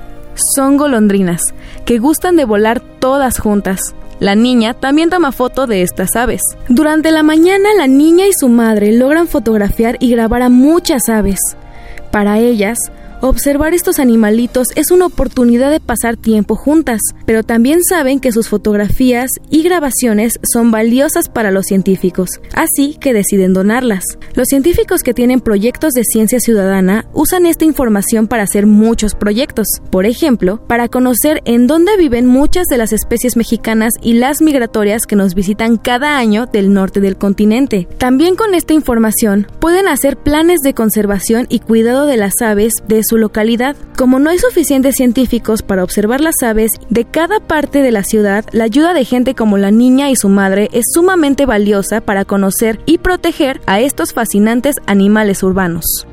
Son 0.56 0.78
golondrinas, 0.78 1.42
que 1.84 2.00
gustan 2.00 2.38
de 2.38 2.46
volar 2.46 2.80
todas 2.80 3.40
juntas. 3.40 3.94
La 4.20 4.36
niña 4.36 4.74
también 4.74 5.10
toma 5.10 5.32
foto 5.32 5.68
de 5.68 5.84
estas 5.84 6.16
aves. 6.16 6.42
Durante 6.70 7.12
la 7.12 7.22
mañana 7.24 7.70
la 7.78 7.88
niña 7.88 8.26
y 8.26 8.34
su 8.34 8.50
madre 8.50 8.92
logran 8.92 9.28
fotografiar 9.28 9.98
y 10.00 10.10
grabar 10.10 10.42
a 10.42 10.50
muchas 10.50 11.08
aves. 11.08 11.40
Para 12.12 12.40
ellas, 12.40 12.78
Observar 13.22 13.74
estos 13.74 13.98
animalitos 13.98 14.68
es 14.76 14.92
una 14.92 15.08
oportunidad 15.08 15.72
de 15.72 15.80
pasar 15.80 16.18
tiempo 16.18 16.56
juntas, 16.56 17.02
pero 17.26 17.42
también 17.42 17.84
saben 17.84 18.20
que 18.20 18.32
sus 18.32 18.48
fotografías 18.48 19.32
y 19.50 19.64
grabaciones 19.64 20.40
son 20.44 20.70
valiosas 20.70 21.28
para 21.28 21.50
los 21.50 21.66
científicos, 21.66 22.30
así 22.54 22.96
que 23.00 23.14
deciden 23.14 23.54
donarlas. 23.54 24.04
Los 24.36 24.50
científicos 24.50 25.02
que 25.02 25.16
tienen 25.16 25.42
proyectos 25.42 25.94
de 25.94 26.04
ciencia 26.04 26.40
ciudadana 26.40 27.08
usan 27.12 27.48
esta 27.48 27.66
información 27.66 28.28
para 28.28 28.44
hacer 28.44 28.68
muchos 28.68 29.16
proyectos, 29.16 29.66
por 29.90 30.06
ejemplo, 30.06 30.62
para 30.68 30.88
conocer 30.88 31.42
en 31.46 31.66
dónde 31.66 31.98
viven 31.98 32.28
muchas 32.28 32.68
de 32.68 32.78
las 32.78 32.94
especies 32.94 33.36
mexicanas 33.36 33.94
y 34.00 34.14
las 34.14 34.44
migratorias 34.44 35.08
que 35.08 35.16
nos 35.16 35.34
visitan 35.34 35.78
cada 35.78 36.20
año 36.20 36.46
del 36.46 36.72
norte 36.72 37.02
del 37.02 37.18
continente. 37.18 37.88
También 37.98 38.36
con 38.36 38.54
esta 38.54 38.76
información 38.76 39.48
pueden 39.60 39.88
hacer 39.88 40.18
planes 40.18 40.60
de 40.60 40.76
conservación 40.76 41.48
y 41.50 41.60
cuidado 41.60 42.06
de 42.06 42.18
las 42.18 42.34
aves 42.44 42.74
de 42.88 43.07
su 43.08 43.18
localidad. 43.18 43.76
Como 43.98 44.20
no 44.20 44.30
hay 44.30 44.40
suficientes 44.40 44.96
científicos 44.96 45.62
para 45.62 45.84
observar 45.84 46.22
las 46.22 46.44
aves 46.44 46.72
de 46.90 47.06
cada 47.06 47.40
parte 47.40 47.82
de 47.82 47.92
la 47.92 48.04
ciudad, 48.04 48.46
la 48.52 48.66
ayuda 48.66 48.94
de 48.94 49.06
gente 49.06 49.36
como 49.36 49.58
la 49.58 49.72
niña 49.72 50.10
y 50.10 50.16
su 50.16 50.30
madre 50.30 50.70
es 50.74 50.86
sumamente 50.94 51.46
valiosa 51.46 52.02
para 52.02 52.26
conocer 52.26 52.80
y 52.86 53.00
proteger 53.00 53.62
a 53.66 53.80
estos 53.80 54.14
fascinantes 54.14 54.76
animales 54.86 55.44
urbanos. 55.44 56.06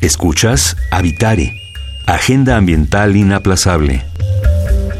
Escuchas 0.00 0.76
Habitare 0.90 1.63
Agenda 2.06 2.56
Ambiental 2.56 3.16
Inaplazable. 3.16 4.02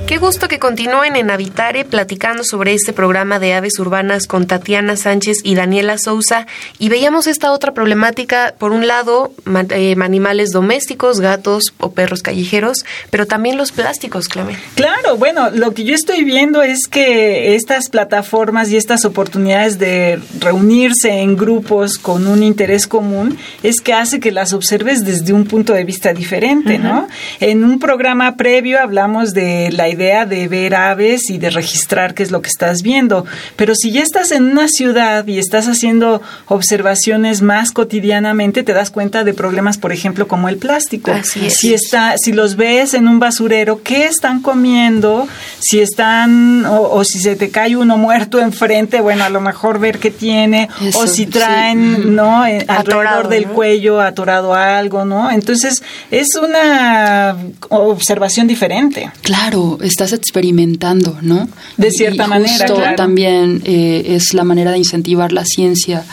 Qué 0.06 0.18
gusto 0.18 0.48
que 0.48 0.58
continúen 0.58 1.16
en 1.16 1.30
Habitare 1.30 1.86
platicando 1.86 2.44
sobre 2.44 2.74
este 2.74 2.92
programa 2.92 3.38
de 3.38 3.54
aves 3.54 3.78
urbanas 3.78 4.26
con 4.26 4.46
Tatiana 4.46 4.96
Sánchez 4.96 5.38
y 5.44 5.54
Daniela 5.54 5.96
Sousa. 5.96 6.46
Y 6.78 6.90
veíamos 6.90 7.26
esta 7.26 7.52
otra 7.52 7.72
problemática, 7.72 8.54
por 8.58 8.72
un 8.72 8.86
lado, 8.86 9.32
eh, 9.70 9.96
animales 9.98 10.50
domésticos, 10.50 11.20
gatos 11.20 11.72
o 11.78 11.92
perros 11.92 12.20
callejeros, 12.20 12.84
pero 13.08 13.26
también 13.26 13.56
los 13.56 13.72
plásticos, 13.72 14.28
Clemen. 14.28 14.58
Claro, 14.74 15.16
bueno, 15.16 15.48
lo 15.48 15.72
que 15.72 15.84
yo 15.84 15.94
estoy 15.94 16.22
viendo 16.22 16.62
es 16.62 16.86
que 16.86 17.54
estas 17.54 17.88
plataformas 17.88 18.70
y 18.70 18.76
estas 18.76 19.06
oportunidades 19.06 19.78
de 19.78 20.20
reunirse 20.38 21.12
en 21.20 21.34
grupos 21.34 21.96
con 21.96 22.26
un 22.26 22.42
interés 22.42 22.86
común 22.86 23.38
es 23.62 23.80
que 23.80 23.94
hace 23.94 24.20
que 24.20 24.32
las 24.32 24.52
observes 24.52 25.02
desde 25.06 25.32
un 25.32 25.46
punto 25.46 25.72
de 25.72 25.84
vista 25.84 26.12
diferente, 26.12 26.78
¿no? 26.78 27.08
En 27.40 27.64
un 27.64 27.78
programa 27.78 28.36
previo 28.36 28.78
hablamos 28.78 29.32
de 29.32 29.70
la 29.72 29.93
idea 29.94 30.26
de 30.26 30.46
ver 30.48 30.74
aves 30.74 31.30
y 31.30 31.38
de 31.38 31.50
registrar 31.50 32.14
qué 32.14 32.22
es 32.22 32.30
lo 32.30 32.42
que 32.42 32.48
estás 32.48 32.82
viendo. 32.82 33.24
Pero 33.56 33.74
si 33.74 33.90
ya 33.90 34.02
estás 34.02 34.30
en 34.30 34.44
una 34.44 34.68
ciudad 34.68 35.26
y 35.26 35.38
estás 35.38 35.66
haciendo 35.66 36.20
observaciones 36.46 37.42
más 37.42 37.70
cotidianamente, 37.70 38.62
te 38.62 38.72
das 38.72 38.90
cuenta 38.90 39.24
de 39.24 39.34
problemas, 39.34 39.78
por 39.78 39.92
ejemplo, 39.92 40.28
como 40.28 40.48
el 40.48 40.58
plástico. 40.58 41.12
Si 41.22 41.74
está, 41.74 42.16
si 42.18 42.32
los 42.32 42.56
ves 42.56 42.94
en 42.94 43.08
un 43.08 43.18
basurero, 43.18 43.82
¿qué 43.82 44.06
están 44.06 44.40
comiendo? 44.40 45.26
Si 45.60 45.80
están 45.80 46.64
o, 46.66 47.02
si 47.04 47.20
se 47.20 47.36
te 47.36 47.50
cae 47.50 47.76
uno 47.76 47.96
muerto 47.96 48.40
enfrente, 48.40 49.00
bueno, 49.00 49.24
a 49.24 49.30
lo 49.30 49.40
mejor 49.40 49.78
ver 49.78 49.98
qué 49.98 50.10
tiene 50.10 50.68
o 50.94 51.06
si 51.06 51.26
traen, 51.26 52.14
¿no? 52.14 52.46
Eh, 52.46 52.64
alrededor 52.68 53.28
del 53.28 53.46
cuello 53.46 54.00
atorado 54.00 54.54
algo, 54.54 55.04
¿no? 55.04 55.30
Entonces, 55.30 55.82
es 56.10 56.28
una 56.36 57.36
observación 57.68 58.46
diferente. 58.46 59.10
Claro, 59.22 59.78
estás 59.86 60.12
experimentando, 60.12 61.18
¿no? 61.22 61.48
De 61.76 61.90
cierta 61.90 62.26
manera. 62.26 62.66
Claro. 62.66 62.96
También 62.96 63.62
eh, 63.64 64.04
es 64.08 64.34
la 64.34 64.44
manera 64.44 64.72
de 64.72 64.78
incentivar 64.78 65.32
la 65.32 65.44
ciencia 65.44 66.04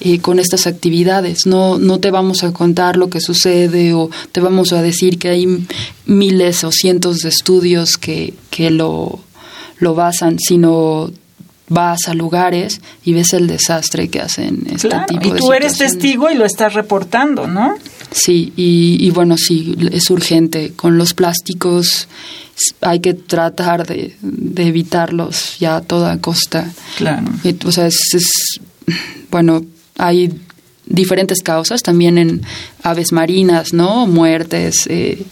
eh, 0.00 0.20
con 0.20 0.38
estas 0.38 0.66
actividades. 0.66 1.46
No, 1.46 1.78
no 1.78 2.00
te 2.00 2.10
vamos 2.10 2.42
a 2.44 2.52
contar 2.52 2.96
lo 2.96 3.10
que 3.10 3.20
sucede 3.20 3.94
o 3.94 4.10
te 4.32 4.40
vamos 4.40 4.72
a 4.72 4.82
decir 4.82 5.18
que 5.18 5.28
hay 5.28 5.66
miles 6.06 6.64
o 6.64 6.72
cientos 6.72 7.18
de 7.18 7.28
estudios 7.28 7.96
que, 7.96 8.34
que 8.50 8.70
lo, 8.70 9.20
lo 9.78 9.94
basan, 9.94 10.38
sino 10.38 11.10
vas 11.68 12.08
a 12.08 12.14
lugares 12.14 12.80
y 13.04 13.12
ves 13.12 13.32
el 13.32 13.46
desastre 13.46 14.08
que 14.08 14.20
hacen 14.20 14.66
este 14.70 14.88
tipo 15.08 15.20
de 15.20 15.28
Y 15.28 15.40
tú 15.40 15.52
eres 15.52 15.78
testigo 15.78 16.28
y 16.30 16.34
lo 16.34 16.44
estás 16.44 16.74
reportando, 16.74 17.46
¿no? 17.46 17.76
Sí, 18.10 18.52
y, 18.56 18.96
y, 19.00 19.10
bueno, 19.10 19.36
sí, 19.36 19.76
es 19.92 20.10
urgente. 20.10 20.72
Con 20.74 20.98
los 20.98 21.14
plásticos 21.14 22.08
hay 22.80 23.00
que 23.00 23.14
tratar 23.14 23.86
de, 23.86 24.16
evitarlos 24.56 25.58
ya 25.58 25.76
a 25.76 25.80
toda 25.80 26.20
costa. 26.20 26.70
Claro. 26.96 27.26
o 27.64 27.72
sea, 27.72 27.86
es, 27.86 28.60
bueno, 29.30 29.64
hay 29.96 30.32
diferentes 30.86 31.42
causas 31.42 31.82
también 31.82 32.18
en 32.18 32.42
aves 32.82 33.12
marinas, 33.12 33.72
¿no? 33.72 34.06
Muertes, 34.06 34.86
eh, 34.88 35.22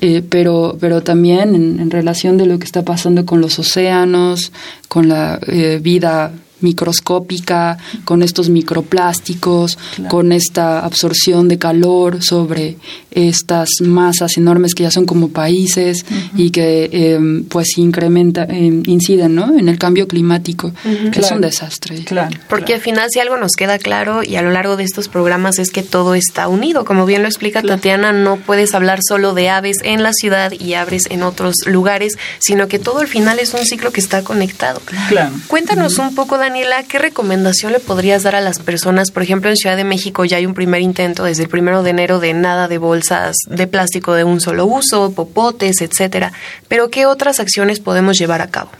eh, 0.00 0.22
pero, 0.28 0.76
pero 0.80 1.02
también 1.02 1.54
en, 1.54 1.90
relación 1.90 2.36
de 2.36 2.46
lo 2.46 2.58
que 2.58 2.64
está 2.64 2.82
pasando 2.82 3.24
con 3.24 3.40
los 3.40 3.58
océanos, 3.58 4.52
con 4.88 5.08
la 5.08 5.38
eh, 5.46 5.80
vida 5.82 6.32
microscópica, 6.60 7.78
con 8.04 8.22
estos 8.22 8.48
microplásticos, 8.48 9.78
con 10.08 10.32
esta 10.32 10.80
absorción 10.80 11.48
de 11.48 11.58
calor 11.58 12.22
sobre 12.22 12.76
estas 13.10 13.68
masas 13.80 14.36
enormes 14.36 14.74
que 14.74 14.84
ya 14.84 14.90
son 14.90 15.06
como 15.06 15.30
países 15.30 16.04
y 16.36 16.50
que 16.50 16.88
em, 16.92 17.44
pues 17.44 17.76
incrementa, 17.78 18.44
em, 18.44 18.82
inciden 18.86 19.34
¿no? 19.34 19.58
en 19.58 19.68
el 19.68 19.78
cambio 19.78 20.06
climático, 20.06 20.72
es 21.12 21.30
un 21.30 21.40
desastre. 21.40 22.04
Claro, 22.04 22.36
Porque 22.48 22.74
al 22.74 22.80
final 22.80 23.08
si 23.10 23.20
algo 23.20 23.36
nos 23.36 23.52
queda 23.52 23.78
claro 23.78 24.22
y 24.22 24.36
a 24.36 24.42
lo 24.42 24.50
largo 24.50 24.76
de 24.76 24.84
estos 24.84 25.08
programas 25.08 25.58
es 25.58 25.70
que 25.70 25.82
todo 25.82 26.14
está 26.14 26.48
unido, 26.48 26.84
como 26.84 27.06
bien 27.06 27.22
lo 27.22 27.28
explica 27.28 27.62
Tatiana, 27.62 28.12
no 28.12 28.36
puedes 28.36 28.74
hablar 28.74 29.00
solo 29.02 29.34
de 29.34 29.50
aves 29.50 29.78
en 29.82 30.02
la 30.02 30.12
ciudad 30.12 30.52
y 30.52 30.74
aves 30.74 31.04
en 31.10 31.22
otros 31.22 31.56
lugares, 31.66 32.14
sino 32.38 32.68
que 32.68 32.78
todo 32.78 33.00
al 33.00 33.08
final 33.08 33.38
es 33.38 33.54
un 33.54 33.64
ciclo 33.64 33.92
que 33.92 34.00
está 34.00 34.22
conectado. 34.22 34.80
Claro. 35.08 35.32
Cuéntanos 35.46 35.98
un 35.98 36.14
poco, 36.14 36.38
Daniela, 36.48 36.82
¿qué 36.82 36.98
recomendación 36.98 37.72
le 37.72 37.78
podrías 37.78 38.22
dar 38.22 38.34
a 38.34 38.40
las 38.40 38.58
personas? 38.58 39.10
Por 39.10 39.22
ejemplo, 39.22 39.50
en 39.50 39.56
Ciudad 39.58 39.76
de 39.76 39.84
México 39.84 40.24
ya 40.24 40.38
hay 40.38 40.46
un 40.46 40.54
primer 40.54 40.80
intento 40.80 41.24
desde 41.24 41.42
el 41.42 41.50
primero 41.50 41.82
de 41.82 41.90
enero 41.90 42.20
de 42.20 42.32
nada 42.32 42.68
de 42.68 42.78
bolsas 42.78 43.36
de 43.50 43.66
plástico 43.66 44.14
de 44.14 44.24
un 44.24 44.40
solo 44.40 44.64
uso, 44.64 45.12
popotes, 45.12 45.82
etcétera. 45.82 46.32
Pero 46.66 46.88
¿qué 46.88 47.04
otras 47.04 47.38
acciones 47.38 47.80
podemos 47.80 48.16
llevar 48.18 48.40
a 48.40 48.46
cabo? 48.46 48.70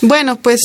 Bueno, 0.00 0.36
pues 0.36 0.62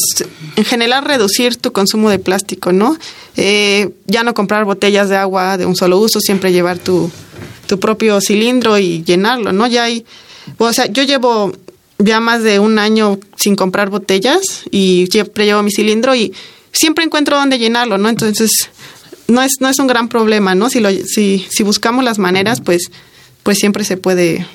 en 0.56 0.64
general 0.64 1.04
reducir 1.04 1.58
tu 1.58 1.74
consumo 1.74 2.10
de 2.10 2.18
plástico, 2.18 2.72
¿no? 2.72 2.98
Eh, 3.36 3.90
ya 4.06 4.24
no 4.24 4.34
comprar 4.34 4.64
botellas 4.64 5.10
de 5.10 5.18
agua 5.18 5.58
de 5.58 5.66
un 5.66 5.76
solo 5.76 6.00
uso, 6.00 6.22
siempre 6.22 6.54
llevar 6.54 6.78
tu, 6.78 7.12
tu 7.68 7.78
propio 7.78 8.22
cilindro 8.22 8.78
y 8.78 9.04
llenarlo, 9.04 9.52
¿no? 9.52 9.68
Ya 9.68 9.84
hay, 9.84 10.06
o 10.60 10.72
sea, 10.72 10.86
yo 10.86 11.04
llevo 11.04 11.52
ya 11.98 12.20
más 12.20 12.44
de 12.44 12.60
un 12.60 12.80
año 12.80 13.20
sin 13.38 13.56
comprar 13.56 13.90
botellas 13.90 14.42
y 14.72 15.08
siempre 15.12 15.46
llevo 15.46 15.64
mi 15.64 15.72
cilindro 15.72 16.16
y 16.16 16.34
siempre 16.72 17.04
encuentro 17.04 17.38
dónde 17.38 17.58
llenarlo, 17.58 17.98
¿no? 17.98 18.10
Entonces, 18.10 18.52
no 19.28 19.42
es, 19.42 19.54
no 19.60 19.70
es 19.70 19.80
un 19.80 19.88
gran 19.88 20.10
problema, 20.10 20.56
¿no? 20.56 20.70
Si, 20.70 20.80
lo, 20.80 20.90
si, 20.92 21.46
si 21.50 21.64
buscamos 21.64 22.04
las 22.04 22.20
maneras, 22.20 22.62
pues, 22.62 22.92
pues 23.44 23.58
siempre 23.58 23.84
se 23.84 23.98
puede 23.98 24.46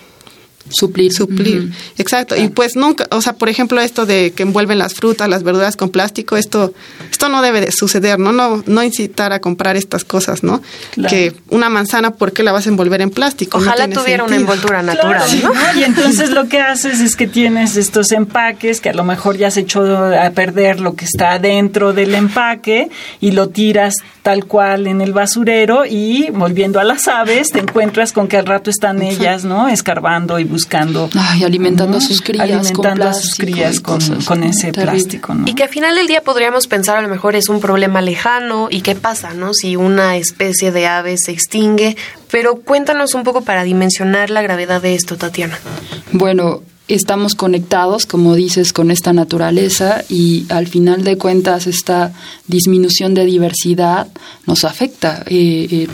suplir. 0.69 1.13
Suplir, 1.13 1.71
exacto. 1.99 2.37
Y 2.37 2.49
pues 2.49 2.77
nunca, 2.77 3.07
o 3.11 3.21
sea, 3.21 3.35
por 3.35 3.49
ejemplo, 3.49 3.81
esto 3.81 4.07
de 4.07 4.33
que 4.33 4.43
envuelven 4.43 4.79
las 4.79 4.95
frutas, 4.95 5.29
las 5.29 5.43
verduras 5.43 5.77
con 5.77 5.91
plástico, 5.91 6.37
esto 6.37 6.73
esto 7.11 7.29
no 7.29 7.43
debe 7.43 7.61
de 7.61 7.73
suceder, 7.73 8.19
¿no? 8.19 8.33
No 8.33 8.63
no 8.67 8.83
incitar 8.83 9.33
a 9.33 9.41
comprar 9.41 9.77
estas 9.77 10.05
cosas, 10.05 10.43
¿no? 10.43 10.63
Que 11.09 11.35
una 11.49 11.69
manzana, 11.69 12.13
¿por 12.13 12.33
qué 12.33 12.43
la 12.43 12.53
vas 12.53 12.67
a 12.67 12.71
envolver 12.71 13.01
en 13.01 13.11
plástico? 13.11 13.59
Ojalá 13.59 13.89
tuviera 13.89 14.25
una 14.25 14.37
envoltura 14.37 14.83
natural, 14.83 15.29
¿no? 15.43 15.53
Y 15.79 15.85
entonces 15.85 16.31
lo 16.31 16.49
que 16.49 16.61
haces 16.61 17.01
es 17.01 17.17
que 17.17 17.27
tienes 17.27 17.77
estos 17.77 18.13
empaques 18.13 18.81
que 18.81 18.91
a 18.91 18.95
lo 18.95 19.05
mejor 19.05 19.37
ya 19.37 19.51
se 19.51 19.61
echó 19.61 19.83
a 19.83 20.31
perder 20.31 20.81
lo 20.81 20.95
que 20.95 21.05
está 21.05 21.39
dentro 21.39 21.93
del 21.93 22.15
empaque 22.15 22.91
y 23.21 23.33
lo 23.33 23.49
tiras 23.49 23.95
tal 24.23 24.45
cual 24.45 24.87
en 24.87 25.01
el 25.01 25.13
basurero 25.13 25.85
y 25.87 26.31
volviendo 26.31 26.81
a 26.81 26.85
las 26.85 27.09
aves 27.09 27.49
te 27.49 27.61
encuentras 27.61 28.13
con 28.13 28.29
que 28.29 28.37
al 28.37 28.47
rato 28.47 28.71
están 28.71 29.03
ellas, 29.03 29.45
¿no? 29.45 29.69
Escarbando 29.69 30.39
y 30.39 30.45
buscando. 30.45 31.09
Ay, 31.15 31.45
alimentando 31.45 31.99
a 31.99 32.01
sus 32.01 32.21
crías. 32.21 32.45
Alimentando 32.45 33.09
a 33.09 33.15
sus 33.15 33.35
crías 33.35 33.81
con, 33.81 34.01
con 34.25 34.43
ese 34.43 34.73
plástico, 34.73 35.35
¿no? 35.35 35.49
Y 35.49 35.55
que 35.55 35.65
al 35.65 35.69
final 35.69 35.95
del 35.95 36.07
día 36.07 36.23
podríamos 36.23 36.67
pensar 36.67 36.97
a 36.97 37.03
lo 37.03 37.09
mejor 37.09 37.35
es 37.35 37.49
un 37.49 37.61
problema 37.61 38.01
lejano 38.01 38.69
y 38.71 38.83
qué 38.83 38.95
pasa, 38.95 39.35
¿no? 39.35 39.55
Si 39.55 39.77
una 39.77 40.17
especie 40.17 40.73
de 40.73 40.87
ave 40.87 41.17
se 41.19 41.33
extingue. 41.33 41.97
Pero 42.31 42.57
cuéntanos 42.57 43.15
un 43.15 43.25
poco 43.25 43.41
para 43.43 43.65
dimensionar 43.65 44.31
la 44.31 44.43
gravedad 44.43 44.81
de 44.81 44.95
esto, 44.95 45.17
Tatiana. 45.17 45.59
Bueno, 46.13 46.63
estamos 46.95 47.35
conectados, 47.35 48.07
como 48.07 48.35
dices, 48.35 48.73
con 48.73 48.91
esta 48.91 49.13
naturaleza 49.13 50.05
y 50.09 50.47
al 50.49 50.67
final 50.67 51.05
de 51.05 51.17
cuentas 51.17 51.67
esta 51.67 52.13
disminución 52.47 53.15
de 53.15 53.25
diversidad 53.25 54.09
nos 54.47 54.65
afecta. 54.65 55.23
Eh, 55.27 55.69
eh, 55.71 55.89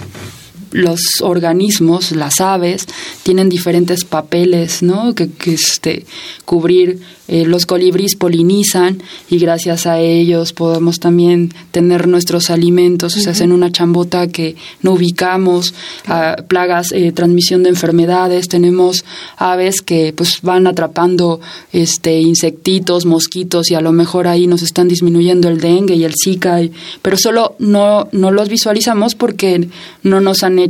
los 0.77 1.01
organismos, 1.23 2.13
las 2.13 2.41
aves, 2.41 2.87
tienen 3.23 3.49
diferentes 3.49 4.05
papeles, 4.05 4.83
¿no? 4.83 5.15
Que, 5.15 5.31
que 5.31 5.55
este, 5.55 6.05
cubrir 6.45 7.01
eh, 7.29 7.45
los 7.45 7.67
colibríes 7.67 8.15
polinizan 8.15 9.03
y 9.29 9.39
gracias 9.39 9.87
a 9.87 9.99
ellos 9.99 10.53
podemos 10.53 11.01
también 11.01 11.53
tener 11.73 12.07
nuestros 12.07 12.51
alimentos, 12.51 13.17
o 13.17 13.21
sea, 13.21 13.33
hacen 13.33 13.51
una 13.51 13.73
chambota 13.73 14.29
que 14.29 14.55
no 14.83 14.93
ubicamos, 14.93 15.75
ah, 16.07 16.37
plagas, 16.47 16.93
eh, 16.93 17.11
transmisión 17.11 17.65
de 17.65 17.71
enfermedades, 17.71 18.47
tenemos 18.47 19.05
aves 19.37 19.83
que 19.83 20.13
pues 20.17 20.41
van 20.43 20.69
atrapando 20.69 21.41
este 21.73 22.21
insectitos, 22.21 23.07
mosquitos 23.07 23.73
y 23.73 23.75
a 23.75 23.81
lo 23.81 23.91
mejor 23.91 24.29
ahí 24.29 24.47
nos 24.47 24.63
están 24.63 24.87
disminuyendo 24.87 25.49
el 25.49 25.61
dengue 25.61 25.97
y 25.97 26.05
el 26.05 26.15
zika, 26.23 26.61
pero 27.03 27.17
solo 27.17 27.57
no, 27.59 28.09
no 28.13 28.31
los 28.31 28.49
visualizamos 28.49 29.17
porque 29.17 29.69
no 30.05 30.21
nos 30.21 30.45
han 30.45 30.61
hecho 30.61 30.66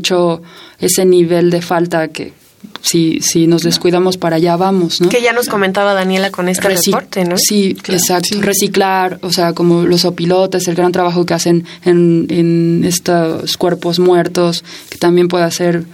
ese 0.79 1.05
nivel 1.05 1.51
de 1.51 1.63
falta 1.63 2.09
que, 2.09 2.33
si, 2.83 3.21
si 3.21 3.47
nos 3.47 3.63
descuidamos 3.63 4.17
para 4.17 4.37
allá 4.37 4.57
vamos, 4.57 5.01
¿no? 5.01 5.09
Que 5.09 5.21
ya 5.21 5.33
nos 5.33 5.49
comentaba 5.49 5.95
Daniela 5.95 6.31
con 6.31 6.49
este 6.49 6.69
reporte, 6.69 7.25
¿no? 7.25 7.37
Sí, 7.37 7.77
exacto. 7.89 8.41
Reciclar, 8.41 9.19
o 9.23 9.33
sea, 9.33 9.53
como 9.53 9.83
los 9.83 10.05
opilotes, 10.05 10.69
el 10.69 10.75
gran 10.75 10.93
trabajo 10.93 11.27
que 11.27 11.35
hacen 11.35 11.65
en, 11.85 12.27
en 12.31 12.85
estos 12.85 13.57
cuerpos 13.57 13.99
muertos, 13.99 14.65
que 14.89 14.99
también 14.99 15.29
puede 15.29 15.45
hacer 15.45 15.85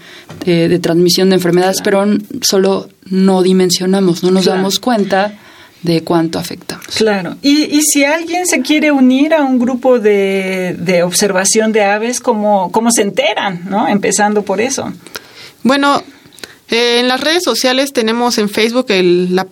eh, 0.45 0.69
de 0.69 0.79
transmisión 0.79 1.31
de 1.31 1.37
enfermedades, 1.37 1.81
pero 1.83 2.05
solo 2.43 2.89
no 3.07 3.43
dimensionamos, 3.43 4.23
no 4.23 4.31
nos 4.31 4.45
damos 4.45 4.79
cuenta 4.79 5.39
de 5.83 6.03
cuánto 6.03 6.39
afectamos. 6.39 6.87
Claro. 6.97 7.37
Y, 7.43 7.65
y 7.77 7.83
si 7.83 8.05
alguien 8.05 8.47
se 8.47 8.63
quiere 8.63 8.93
unir 8.93 9.35
a 9.35 9.43
un 9.43 9.59
grupo 9.59 9.99
de, 9.99 10.77
de 10.79 11.03
observación 11.03 11.73
de 11.73 11.83
aves, 11.83 12.21
¿cómo, 12.21 12.71
¿cómo 12.71 12.91
se 12.91 13.03
enteran? 13.03 13.65
¿no? 13.69 13.89
Empezando 13.89 14.43
por 14.43 14.61
eso. 14.61 14.93
Bueno, 15.63 16.03
eh, 16.69 17.01
en 17.01 17.09
las 17.09 17.21
redes 17.21 17.43
sociales 17.43 17.93
tenemos 17.93 18.39
en 18.39 18.49
Facebook 18.49 18.87
el, 18.89 19.35
la, 19.35 19.47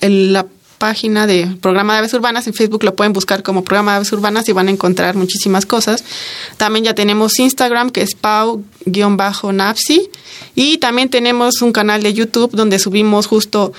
la 0.00 0.46
página 0.82 1.28
de 1.28 1.46
Programa 1.60 1.92
de 1.92 2.00
Aves 2.00 2.12
Urbanas. 2.12 2.48
En 2.48 2.54
Facebook 2.54 2.82
lo 2.82 2.96
pueden 2.96 3.12
buscar 3.12 3.44
como 3.44 3.62
Programa 3.62 3.92
de 3.92 3.96
Aves 3.98 4.12
Urbanas 4.12 4.48
y 4.48 4.52
van 4.52 4.66
a 4.66 4.72
encontrar 4.72 5.14
muchísimas 5.14 5.64
cosas. 5.64 6.02
También 6.56 6.84
ya 6.84 6.92
tenemos 6.92 7.38
Instagram, 7.38 7.90
que 7.90 8.02
es 8.02 8.16
pau-napsi. 8.16 10.10
Y 10.56 10.78
también 10.78 11.08
tenemos 11.08 11.62
un 11.62 11.70
canal 11.70 12.02
de 12.02 12.12
YouTube 12.12 12.50
donde 12.50 12.80
subimos 12.80 13.28
justo, 13.28 13.72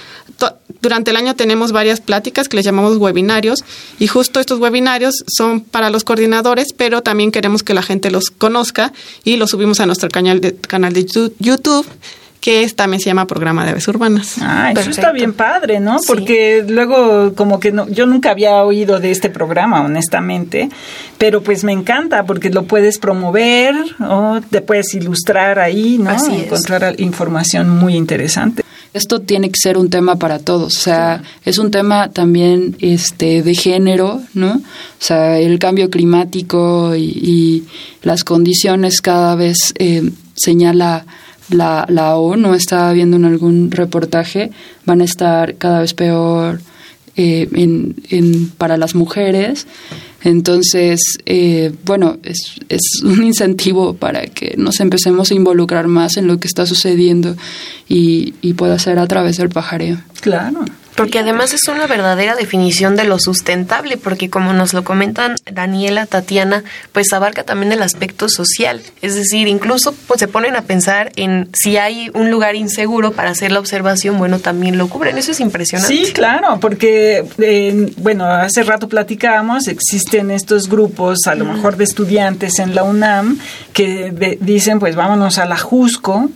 durante 0.80 1.12
el 1.12 1.18
año 1.18 1.36
tenemos 1.36 1.74
varias 1.74 2.00
pláticas 2.00 2.48
que 2.48 2.56
les 2.56 2.66
llamamos 2.66 2.96
webinarios. 2.96 3.66
Y 4.00 4.08
justo 4.08 4.40
estos 4.40 4.60
webinarios 4.60 5.26
son 5.28 5.60
para 5.60 5.90
los 5.90 6.06
coordinadores, 6.06 6.72
pero 6.72 7.02
también 7.02 7.34
queremos 7.34 7.64
que 7.64 7.74
la 7.74 7.82
gente 7.84 8.12
los 8.12 8.30
conozca 8.30 8.94
y 9.26 9.36
los 9.36 9.50
subimos 9.50 9.82
a 9.82 9.86
nuestro 9.86 10.08
canal 10.08 10.40
de, 10.40 10.56
canal 10.56 10.94
de 10.94 11.06
YouTube 11.40 11.86
que 12.44 12.68
también 12.76 13.00
se 13.00 13.06
llama 13.06 13.26
Programa 13.26 13.64
de 13.64 13.72
Aves 13.72 13.88
Urbanas. 13.88 14.36
Ah, 14.42 14.74
eso 14.74 14.90
está 14.90 15.14
bien 15.14 15.32
padre, 15.32 15.80
¿no? 15.80 15.96
Porque 16.06 16.66
luego 16.68 17.36
como 17.36 17.62
que 17.62 17.72
no, 17.72 17.88
yo 17.88 18.06
nunca 18.06 18.32
había 18.32 18.62
oído 18.64 19.00
de 19.00 19.12
este 19.12 19.30
programa, 19.30 19.82
honestamente, 19.82 20.68
pero 21.18 21.42
pues 21.42 21.64
me 21.64 21.72
encanta 21.72 22.26
porque 22.26 22.50
lo 22.50 22.64
puedes 22.64 23.00
promover 23.00 23.74
o 24.02 24.42
te 24.50 24.60
puedes 24.60 24.94
ilustrar 24.94 25.58
ahí, 25.58 25.98
¿no? 25.98 26.10
Así 26.10 26.34
Encontrar 26.34 27.00
información 27.00 27.70
muy 27.70 27.96
interesante. 27.96 28.62
Esto 28.94 29.22
tiene 29.22 29.50
que 29.50 29.58
ser 29.58 29.78
un 29.78 29.90
tema 29.90 30.18
para 30.18 30.40
todos, 30.40 30.76
o 30.76 30.82
sea, 30.82 31.24
es 31.46 31.58
un 31.58 31.72
tema 31.72 32.10
también 32.10 32.76
este 32.82 33.42
de 33.42 33.56
género, 33.56 34.22
¿no? 34.34 34.56
O 34.56 34.62
sea, 35.00 35.40
el 35.40 35.60
cambio 35.60 35.90
climático 35.90 36.94
y, 36.94 37.64
las 38.02 38.26
condiciones 38.26 39.00
cada 39.00 39.36
vez 39.36 39.74
eh, 39.80 40.12
señala 40.36 41.06
la, 41.50 41.86
la 41.90 42.16
ONU, 42.16 42.54
estaba 42.54 42.92
viendo 42.94 43.18
en 43.18 43.26
algún 43.26 43.72
reportaje, 43.72 44.52
van 44.86 45.02
a 45.02 45.06
estar 45.06 45.56
cada 45.56 45.82
vez 45.82 45.94
peor 45.94 46.62
eh, 47.16 47.48
en, 47.54 47.96
en, 48.10 48.50
para 48.50 48.78
las 48.78 48.96
mujeres. 48.96 49.68
Entonces, 50.24 51.00
eh, 51.26 51.72
bueno, 51.86 52.18
es, 52.24 52.56
es 52.70 52.82
un 53.04 53.24
incentivo 53.24 53.94
para 53.94 54.26
que 54.26 54.56
nos 54.58 54.80
empecemos 54.80 55.32
a 55.32 55.36
involucrar 55.36 55.88
más 55.88 56.18
en 56.18 56.28
lo 56.28 56.40
que 56.40 56.48
está 56.48 56.66
sucediendo 56.66 57.36
y, 57.88 58.34
y 58.42 58.54
pueda 58.54 58.80
ser 58.80 59.00
a 59.00 59.08
través 59.08 59.38
del 59.38 59.50
pajareo. 59.50 60.00
Claro. 60.22 60.66
Porque 60.96 61.20
además 61.20 61.54
es 61.54 61.68
una 61.68 61.88
verdadera 61.88 62.36
definición 62.36 62.96
de 62.96 63.04
lo 63.04 63.20
sustentable, 63.20 63.98
porque 63.98 64.30
como 64.30 64.54
nos 64.54 64.74
lo 64.74 64.84
comentan 64.84 65.36
Daniela, 65.52 66.06
Tatiana, 66.06 66.64
pues 66.92 67.12
abarca 67.14 67.44
también 67.44 67.72
el 67.72 67.82
aspecto 67.82 68.30
social. 68.30 68.82
Es 69.02 69.16
decir, 69.16 69.48
incluso 69.48 69.94
pues, 70.08 70.20
se 70.20 70.28
ponen 70.28 70.56
a 70.56 70.62
pensar 70.62 71.12
en 71.16 71.50
si 71.54 71.78
hay 71.78 72.12
un 72.14 72.30
lugar 72.30 72.56
inseguro 72.56 73.14
para 73.14 73.32
hacer 73.32 73.52
la 73.52 73.60
observación, 73.60 74.18
bueno, 74.18 74.40
también 74.40 74.78
lo 74.78 74.88
cubren. 74.88 75.18
Eso 75.18 75.32
es 75.32 75.40
impresionante. 75.40 75.96
Sí, 75.96 76.14
claro, 76.14 76.60
porque, 76.60 77.26
eh, 77.40 77.92
bueno, 77.98 78.26
hace 78.26 78.64
rato 78.64 78.88
platicábamos, 78.88 79.68
existen 79.68 80.32
estos 80.32 80.70
grupos, 80.70 81.26
a 81.26 81.36
lo 81.36 81.46
mejor 81.46 81.78
de 81.78 81.86
estudiantes 81.86 82.60
en 82.60 82.76
la 82.76 82.84
UNAM, 82.84 83.40
que 83.74 84.38
dicen, 84.40 84.80
pues 84.80 84.96
vámonos 84.96 85.38
a 85.38 85.46
la 85.46 85.58
Jusco, 85.58 86.30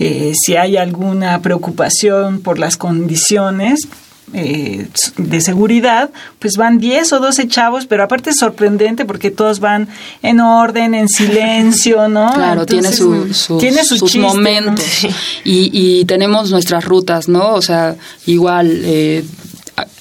eh, 0.00 0.32
si 0.34 0.56
hay 0.56 0.76
alguna 0.76 1.40
preocupación 1.42 2.40
por 2.40 2.58
las 2.58 2.76
condiciones, 2.76 3.86
eh, 4.32 4.86
de 5.16 5.40
seguridad, 5.40 6.10
pues 6.38 6.56
van 6.56 6.78
10 6.78 7.14
o 7.14 7.18
12 7.18 7.48
chavos, 7.48 7.86
pero 7.86 8.04
aparte 8.04 8.30
es 8.30 8.36
sorprendente 8.38 9.04
porque 9.04 9.32
todos 9.32 9.58
van 9.58 9.88
en 10.22 10.38
orden, 10.38 10.94
en 10.94 11.08
silencio, 11.08 12.08
¿no? 12.08 12.32
Claro, 12.32 12.64
tiene, 12.64 12.92
sus, 12.92 13.48
tiene 13.58 13.84
sus 13.84 14.14
momentos. 14.16 14.84
Y, 15.42 15.70
y, 15.72 16.04
tenemos 16.04 16.50
nuestras 16.52 16.84
rutas, 16.84 17.28
¿no? 17.28 17.54
O 17.54 17.62
sea, 17.62 17.96
igual 18.26 18.82
eh, 18.84 19.24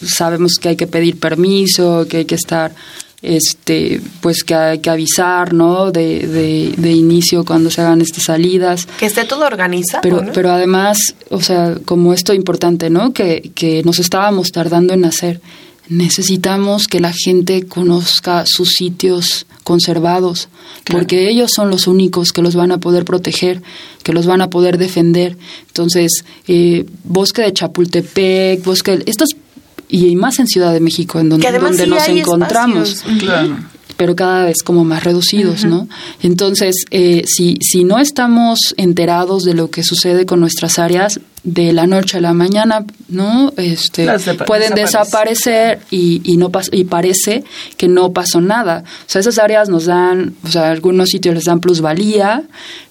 sabemos 0.06 0.56
que 0.62 0.70
hay 0.70 0.76
que 0.76 0.88
pedir 0.88 1.20
permiso, 1.20 2.06
que 2.08 2.18
hay 2.18 2.26
que 2.26 2.36
estar 2.36 2.72
este 3.22 4.02
pues 4.22 4.44
que 4.44 4.56
hay 4.56 4.80
que 4.80 4.90
avisar 4.90 5.54
no 5.54 5.92
de, 5.92 6.74
de, 6.78 6.92
inicio 6.92 7.44
cuando 7.44 7.70
se 7.70 7.82
hagan 7.82 8.02
estas 8.02 8.24
salidas. 8.24 8.88
Que 8.98 9.08
esté 9.08 9.26
todo 9.26 9.46
organizado 9.46 10.02
pero 10.02 10.24
pero 10.34 10.52
además 10.52 11.16
o 11.30 11.42
sea 11.42 11.76
como 11.86 12.14
esto 12.14 12.34
importante 12.34 12.90
no 12.90 13.14
que, 13.14 13.52
que 13.56 13.84
nos 13.84 14.00
estábamos 14.00 14.52
tardando 14.52 14.94
en 14.94 15.06
hacer 15.06 15.42
necesitamos 15.90 16.88
que 16.88 17.00
la 17.00 17.12
gente 17.12 17.66
conozca 17.66 18.44
sus 18.46 18.70
sitios 18.70 19.48
conservados 19.64 20.48
porque 20.86 21.30
ellos 21.30 21.52
son 21.54 21.70
los 21.70 21.88
únicos 21.88 22.32
que 22.32 22.42
los 22.42 22.56
van 22.56 22.72
a 22.72 22.80
poder 22.80 23.06
proteger 23.06 23.62
que 24.04 24.14
los 24.14 24.26
van 24.26 24.42
a 24.42 24.50
poder 24.50 24.78
defender. 24.78 25.38
Entonces 25.68 26.24
eh, 26.48 26.86
bosque 27.04 27.42
de 27.42 27.54
Chapultepec 27.54 28.64
bosque 28.64 29.04
estos 29.06 29.30
y 29.90 30.16
más 30.16 30.40
en 30.40 30.48
Ciudad 30.48 30.72
de 30.72 30.80
México, 30.80 31.20
en 31.20 31.30
donde, 31.30 31.52
donde 31.52 31.88
nos 31.88 32.08
encontramos. 32.08 33.04
pero 33.98 34.16
cada 34.16 34.46
vez 34.46 34.64
como 34.64 34.86
más 34.86 35.04
reducidos, 35.04 35.66
¿no? 35.66 35.90
Entonces, 36.22 36.86
eh, 36.92 37.24
si, 37.28 37.58
si 37.62 37.84
no 37.84 38.00
estamos 38.00 38.74
enterados 38.78 39.44
de 39.44 39.56
lo 39.56 39.70
que 39.70 39.84
sucede 39.84 40.26
con 40.26 40.40
nuestras 40.40 40.80
áreas, 40.80 41.20
de 41.44 41.72
la 41.72 41.88
noche 41.88 42.18
a 42.18 42.22
la 42.22 42.34
mañana, 42.34 42.86
¿no? 43.08 43.54
Este, 43.56 44.08
pueden 44.46 44.76
desaparecer 44.76 45.80
y, 45.90 46.22
y, 46.24 46.38
no 46.38 46.52
y 46.72 46.84
parece 46.84 47.44
que 47.78 47.88
no 47.88 48.12
pasó 48.12 48.42
nada. 48.42 48.84
O 48.86 49.10
sea, 49.10 49.22
esas 49.22 49.38
áreas 49.38 49.70
nos 49.70 49.86
dan, 49.86 50.36
o 50.44 50.50
sea, 50.50 50.70
algunos 50.70 51.10
sitios 51.10 51.36
les 51.36 51.46
dan 51.46 51.60
plusvalía, 51.60 52.44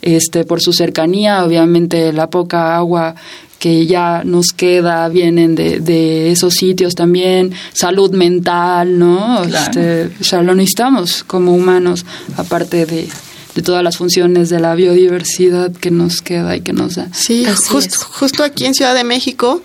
este, 0.03 0.45
por 0.45 0.61
su 0.61 0.73
cercanía, 0.73 1.45
obviamente 1.45 2.13
la 2.13 2.31
poca 2.31 2.77
agua 2.77 3.15
que 3.59 3.87
ya 3.87 4.23
nos 4.25 4.53
queda, 4.57 5.09
vienen 5.09 5.55
de, 5.55 5.81
de 5.81 6.31
esos 6.31 6.55
sitios 6.55 6.95
también, 6.95 7.53
salud 7.73 8.13
mental, 8.13 8.99
¿no? 8.99 9.43
Este, 9.43 10.11
o 10.21 10.25
sea, 10.25 10.43
lo 10.43 10.55
necesitamos 10.55 11.25
como 11.25 11.55
humanos, 11.55 12.07
aparte 12.37 12.87
de, 12.87 13.09
de 13.55 13.63
todas 13.63 13.83
las 13.83 13.97
funciones 13.97 14.49
de 14.49 14.61
la 14.61 14.75
biodiversidad 14.75 15.73
que 15.73 15.91
nos 15.91 16.23
queda 16.23 16.57
y 16.57 16.61
que 16.61 16.73
nos 16.73 16.95
da. 16.95 17.09
Sí, 17.13 17.45
justo 17.65 18.45
aquí 18.45 18.65
en 18.65 18.75
Ciudad 18.75 18.95
de 18.95 19.05
México, 19.05 19.61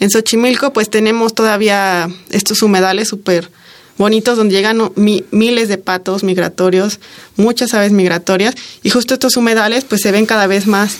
en 0.00 0.10
Xochimilco, 0.10 0.72
pues 0.72 0.90
tenemos 0.90 1.34
todavía 1.34 2.08
estos 2.30 2.62
humedales 2.62 3.08
súper 3.08 3.50
bonitos 3.96 4.36
donde 4.36 4.54
llegan 4.54 4.92
miles 4.94 5.68
de 5.68 5.78
patos 5.78 6.22
migratorios, 6.22 7.00
muchas 7.36 7.74
aves 7.74 7.92
migratorias, 7.92 8.54
y 8.82 8.90
justo 8.90 9.14
estos 9.14 9.36
humedales 9.36 9.84
pues 9.84 10.02
se 10.02 10.12
ven 10.12 10.24
cada 10.24 10.46
vez 10.46 10.66
más 10.66 10.96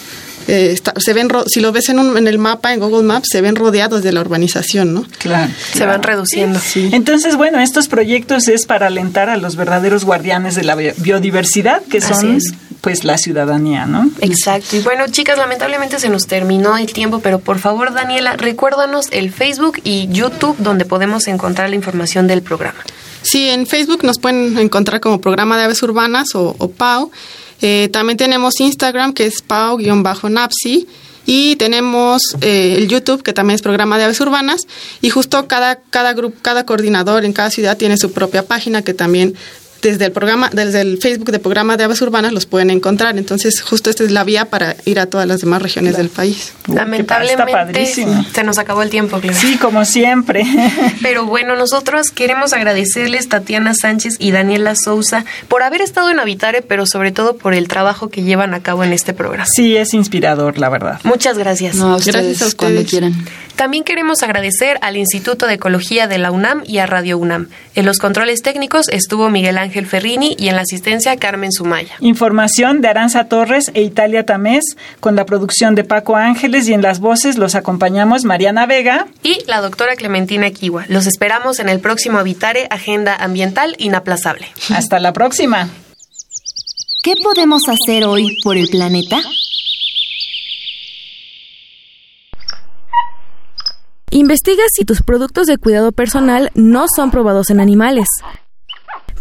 eh, 0.49 0.77
se 0.97 1.13
ven 1.13 1.29
si 1.47 1.61
lo 1.61 1.73
ves 1.73 1.91
en, 1.91 1.99
un, 1.99 2.17
en 2.17 2.27
el 2.27 2.39
mapa, 2.39 2.73
en 2.73 2.81
Google 2.81 3.03
Maps, 3.03 3.29
se 3.31 3.43
ven 3.43 3.55
rodeados 3.55 4.03
de 4.03 4.13
la 4.13 4.23
urbanización, 4.23 4.95
¿no? 4.95 5.05
Claro. 5.19 5.53
Se 5.75 5.85
van 5.85 6.03
reduciendo. 6.03 6.59
Sí. 6.59 6.89
Entonces, 6.93 7.37
bueno, 7.37 7.61
estos 7.61 7.89
proyectos 7.89 8.49
es 8.49 8.65
para 8.67 8.87
alentar 8.87 9.29
a 9.29 9.37
los 9.37 9.57
verdaderos 9.57 10.05
guardianes 10.05 10.55
de 10.55 10.65
la 10.65 10.75
biodiversidad, 10.75 11.83
que 11.83 12.01
son 12.01 12.39
pues 12.81 13.05
la 13.05 13.19
ciudadanía, 13.19 13.87
¿no? 13.87 14.11
Exacto. 14.21 14.77
Y 14.77 14.81
bueno, 14.81 15.05
chicas, 15.09 15.37
lamentablemente 15.37 15.99
se 15.99 16.09
nos 16.09 16.27
terminó 16.27 16.79
el 16.79 16.93
tiempo, 16.93 17.21
pero 17.21 17.41
por 17.41 17.59
favor, 17.59 17.93
Daniela, 17.93 18.37
recuérdanos 18.37 19.07
el 19.11 19.31
Facebook 19.33 19.81
y 19.85 20.09
YouTube 20.09 20.57
donde 20.59 20.85
podemos 20.87 21.27
encontrar 21.29 21.69
la 21.69 21.77
información 21.77 22.27
del 22.27 22.43
programa. 22.43 22.79
Sí, 23.23 23.51
en 23.51 23.67
Facebook 23.67 24.05
nos 24.05 24.19
pueden 24.19 24.57
encontrar 24.59 25.01
como 25.01 25.21
Programa 25.21 25.59
de 25.59 25.65
Aves 25.65 25.83
Urbanas 25.83 26.35
o, 26.35 26.55
o 26.57 26.71
PAU. 26.71 27.11
Eh, 27.61 27.89
también 27.93 28.17
tenemos 28.17 28.61
Instagram, 28.61 29.13
que 29.13 29.27
es 29.27 29.43
pau-napsi. 29.43 30.87
Y 31.27 31.57
tenemos 31.57 32.23
eh, 32.41 32.77
el 32.79 32.89
YouTube, 32.89 33.23
que 33.23 33.35
también 33.35 33.57
es 33.57 33.61
programa 33.63 33.99
de 33.99 34.05
aves 34.05 34.21
urbanas. 34.21 34.63
Y 35.03 35.11
justo 35.11 35.47
cada, 35.47 35.77
cada 35.77 36.15
grupo, 36.15 36.39
cada 36.41 36.65
coordinador 36.65 37.27
en 37.27 37.35
cada 37.35 37.51
ciudad 37.51 37.77
tiene 37.77 37.99
su 37.99 38.13
propia 38.13 38.47
página 38.47 38.81
que 38.81 38.95
también 38.95 39.35
desde 39.83 40.07
el 40.07 40.13
programa, 40.13 40.51
desde 40.53 40.81
el 40.81 40.99
Facebook 40.99 41.31
de 41.31 41.39
programa 41.39 41.77
de 41.77 41.85
aves 41.85 42.01
urbanas 42.03 42.33
los 42.33 42.47
pueden 42.47 42.71
encontrar. 42.71 43.17
Entonces, 43.19 43.61
justo 43.61 43.91
esta 43.91 44.05
es 44.05 44.11
la 44.11 44.25
vía 44.25 44.47
para 44.47 44.77
ir 44.85 44.99
a 45.01 45.07
todas 45.07 45.27
las 45.27 45.41
demás 45.41 45.63
regiones 45.63 45.97
del 45.97 46.09
país. 46.09 46.53
Lamentablemente 46.67 47.87
se 47.87 48.45
nos 48.45 48.59
acabó 48.59 48.83
el 48.83 48.91
tiempo, 48.91 49.21
Sí, 49.33 49.57
como 49.57 49.85
siempre. 49.85 50.45
Pero 51.03 51.27
bueno, 51.27 51.57
nosotros 51.57 52.11
queremos 52.11 52.53
agradecerles 52.53 53.29
Tatiana 53.29 53.75
Sánchez 53.75 54.17
y 54.19 54.31
Daniela 54.31 54.75
Sousa 54.75 55.25
por 55.49 55.63
haber 55.63 55.81
estado 55.81 56.11
en 56.11 56.21
Habitare, 56.21 56.63
pero 56.63 56.87
sobre 56.87 57.13
todo 57.13 57.37
por 57.37 57.55
el 57.55 57.69
trabajo 57.69 58.09
que 58.09 58.23
llevan 58.23 58.55
a 58.55 58.61
cabo 58.61 58.85
en 58.85 58.93
este 58.93 59.13
programa. 59.13 59.47
Sí, 59.47 59.77
es 59.77 59.95
inspirador, 59.95 60.59
la 60.59 60.69
verdad. 60.69 61.01
Muchas 61.05 61.39
gracias. 61.39 61.77
No, 61.77 61.93
gracias 61.99 62.17
a 62.17 62.21
ustedes 62.21 62.55
cuando 62.55 62.85
quieran. 62.85 63.15
También 63.59 63.83
queremos 63.83 64.23
agradecer 64.23 64.79
al 64.83 64.97
Instituto 64.97 65.49
de 65.49 65.55
Ecología 65.55 66.07
de 66.07 66.19
la 66.19 66.31
UNAM 66.31 66.63
y 66.65 66.79
a 66.79 66.87
Radio 66.87 67.19
UNAM. 67.19 67.49
En 67.75 67.87
los 67.87 67.99
controles 67.99 68.41
técnicos 68.41 68.87
estuvo 68.89 69.31
Miguel 69.31 69.59
Ángel 69.59 69.85
Ferrini 69.85 70.37
y 70.39 70.47
en 70.47 70.55
la 70.55 70.63
asistencia 70.63 71.17
Carmen 71.17 71.51
Sumaya. 71.51 71.97
Información 71.99 72.81
de 72.81 72.87
Aranza 72.87 73.25
Torres 73.25 73.73
e 73.75 73.83
Italia 73.83 74.25
Tamés, 74.25 74.77
con 75.01 75.17
la 75.17 75.27
producción 75.27 75.75
de 75.75 75.83
Paco 75.83 76.15
Ángeles 76.15 76.69
y 76.69 76.73
en 76.73 76.83
las 76.83 77.01
voces 77.01 77.37
los 77.37 77.57
acompañamos 77.57 78.23
Mariana 78.23 78.65
Vega 78.67 79.09
y 79.25 79.43
la 79.49 79.61
doctora 79.61 79.97
Clementina 79.97 80.49
Kiwa. 80.53 80.85
Los 80.87 81.09
esperamos 81.09 81.59
en 81.59 81.69
el 81.69 81.81
próximo 81.81 82.19
Habitare 82.19 82.69
Agenda 82.71 83.17
Ambiental 83.17 83.75
Inaplazable. 83.79 84.47
Hasta 84.73 85.01
la 85.01 85.13
próxima. 85.13 85.69
¿Qué 87.03 87.15
podemos 87.21 87.63
hacer 87.69 88.05
hoy 88.05 88.39
por 88.45 88.57
el 88.57 88.69
planeta? 88.69 89.21
Investiga 94.19 94.65
si 94.75 94.85
tus 94.85 95.01
productos 95.01 95.47
de 95.47 95.57
cuidado 95.59 95.93
personal 95.93 96.51
no 96.57 96.87
son 96.93 97.13
probados 97.13 97.51
en 97.51 97.61
animales. 97.61 98.09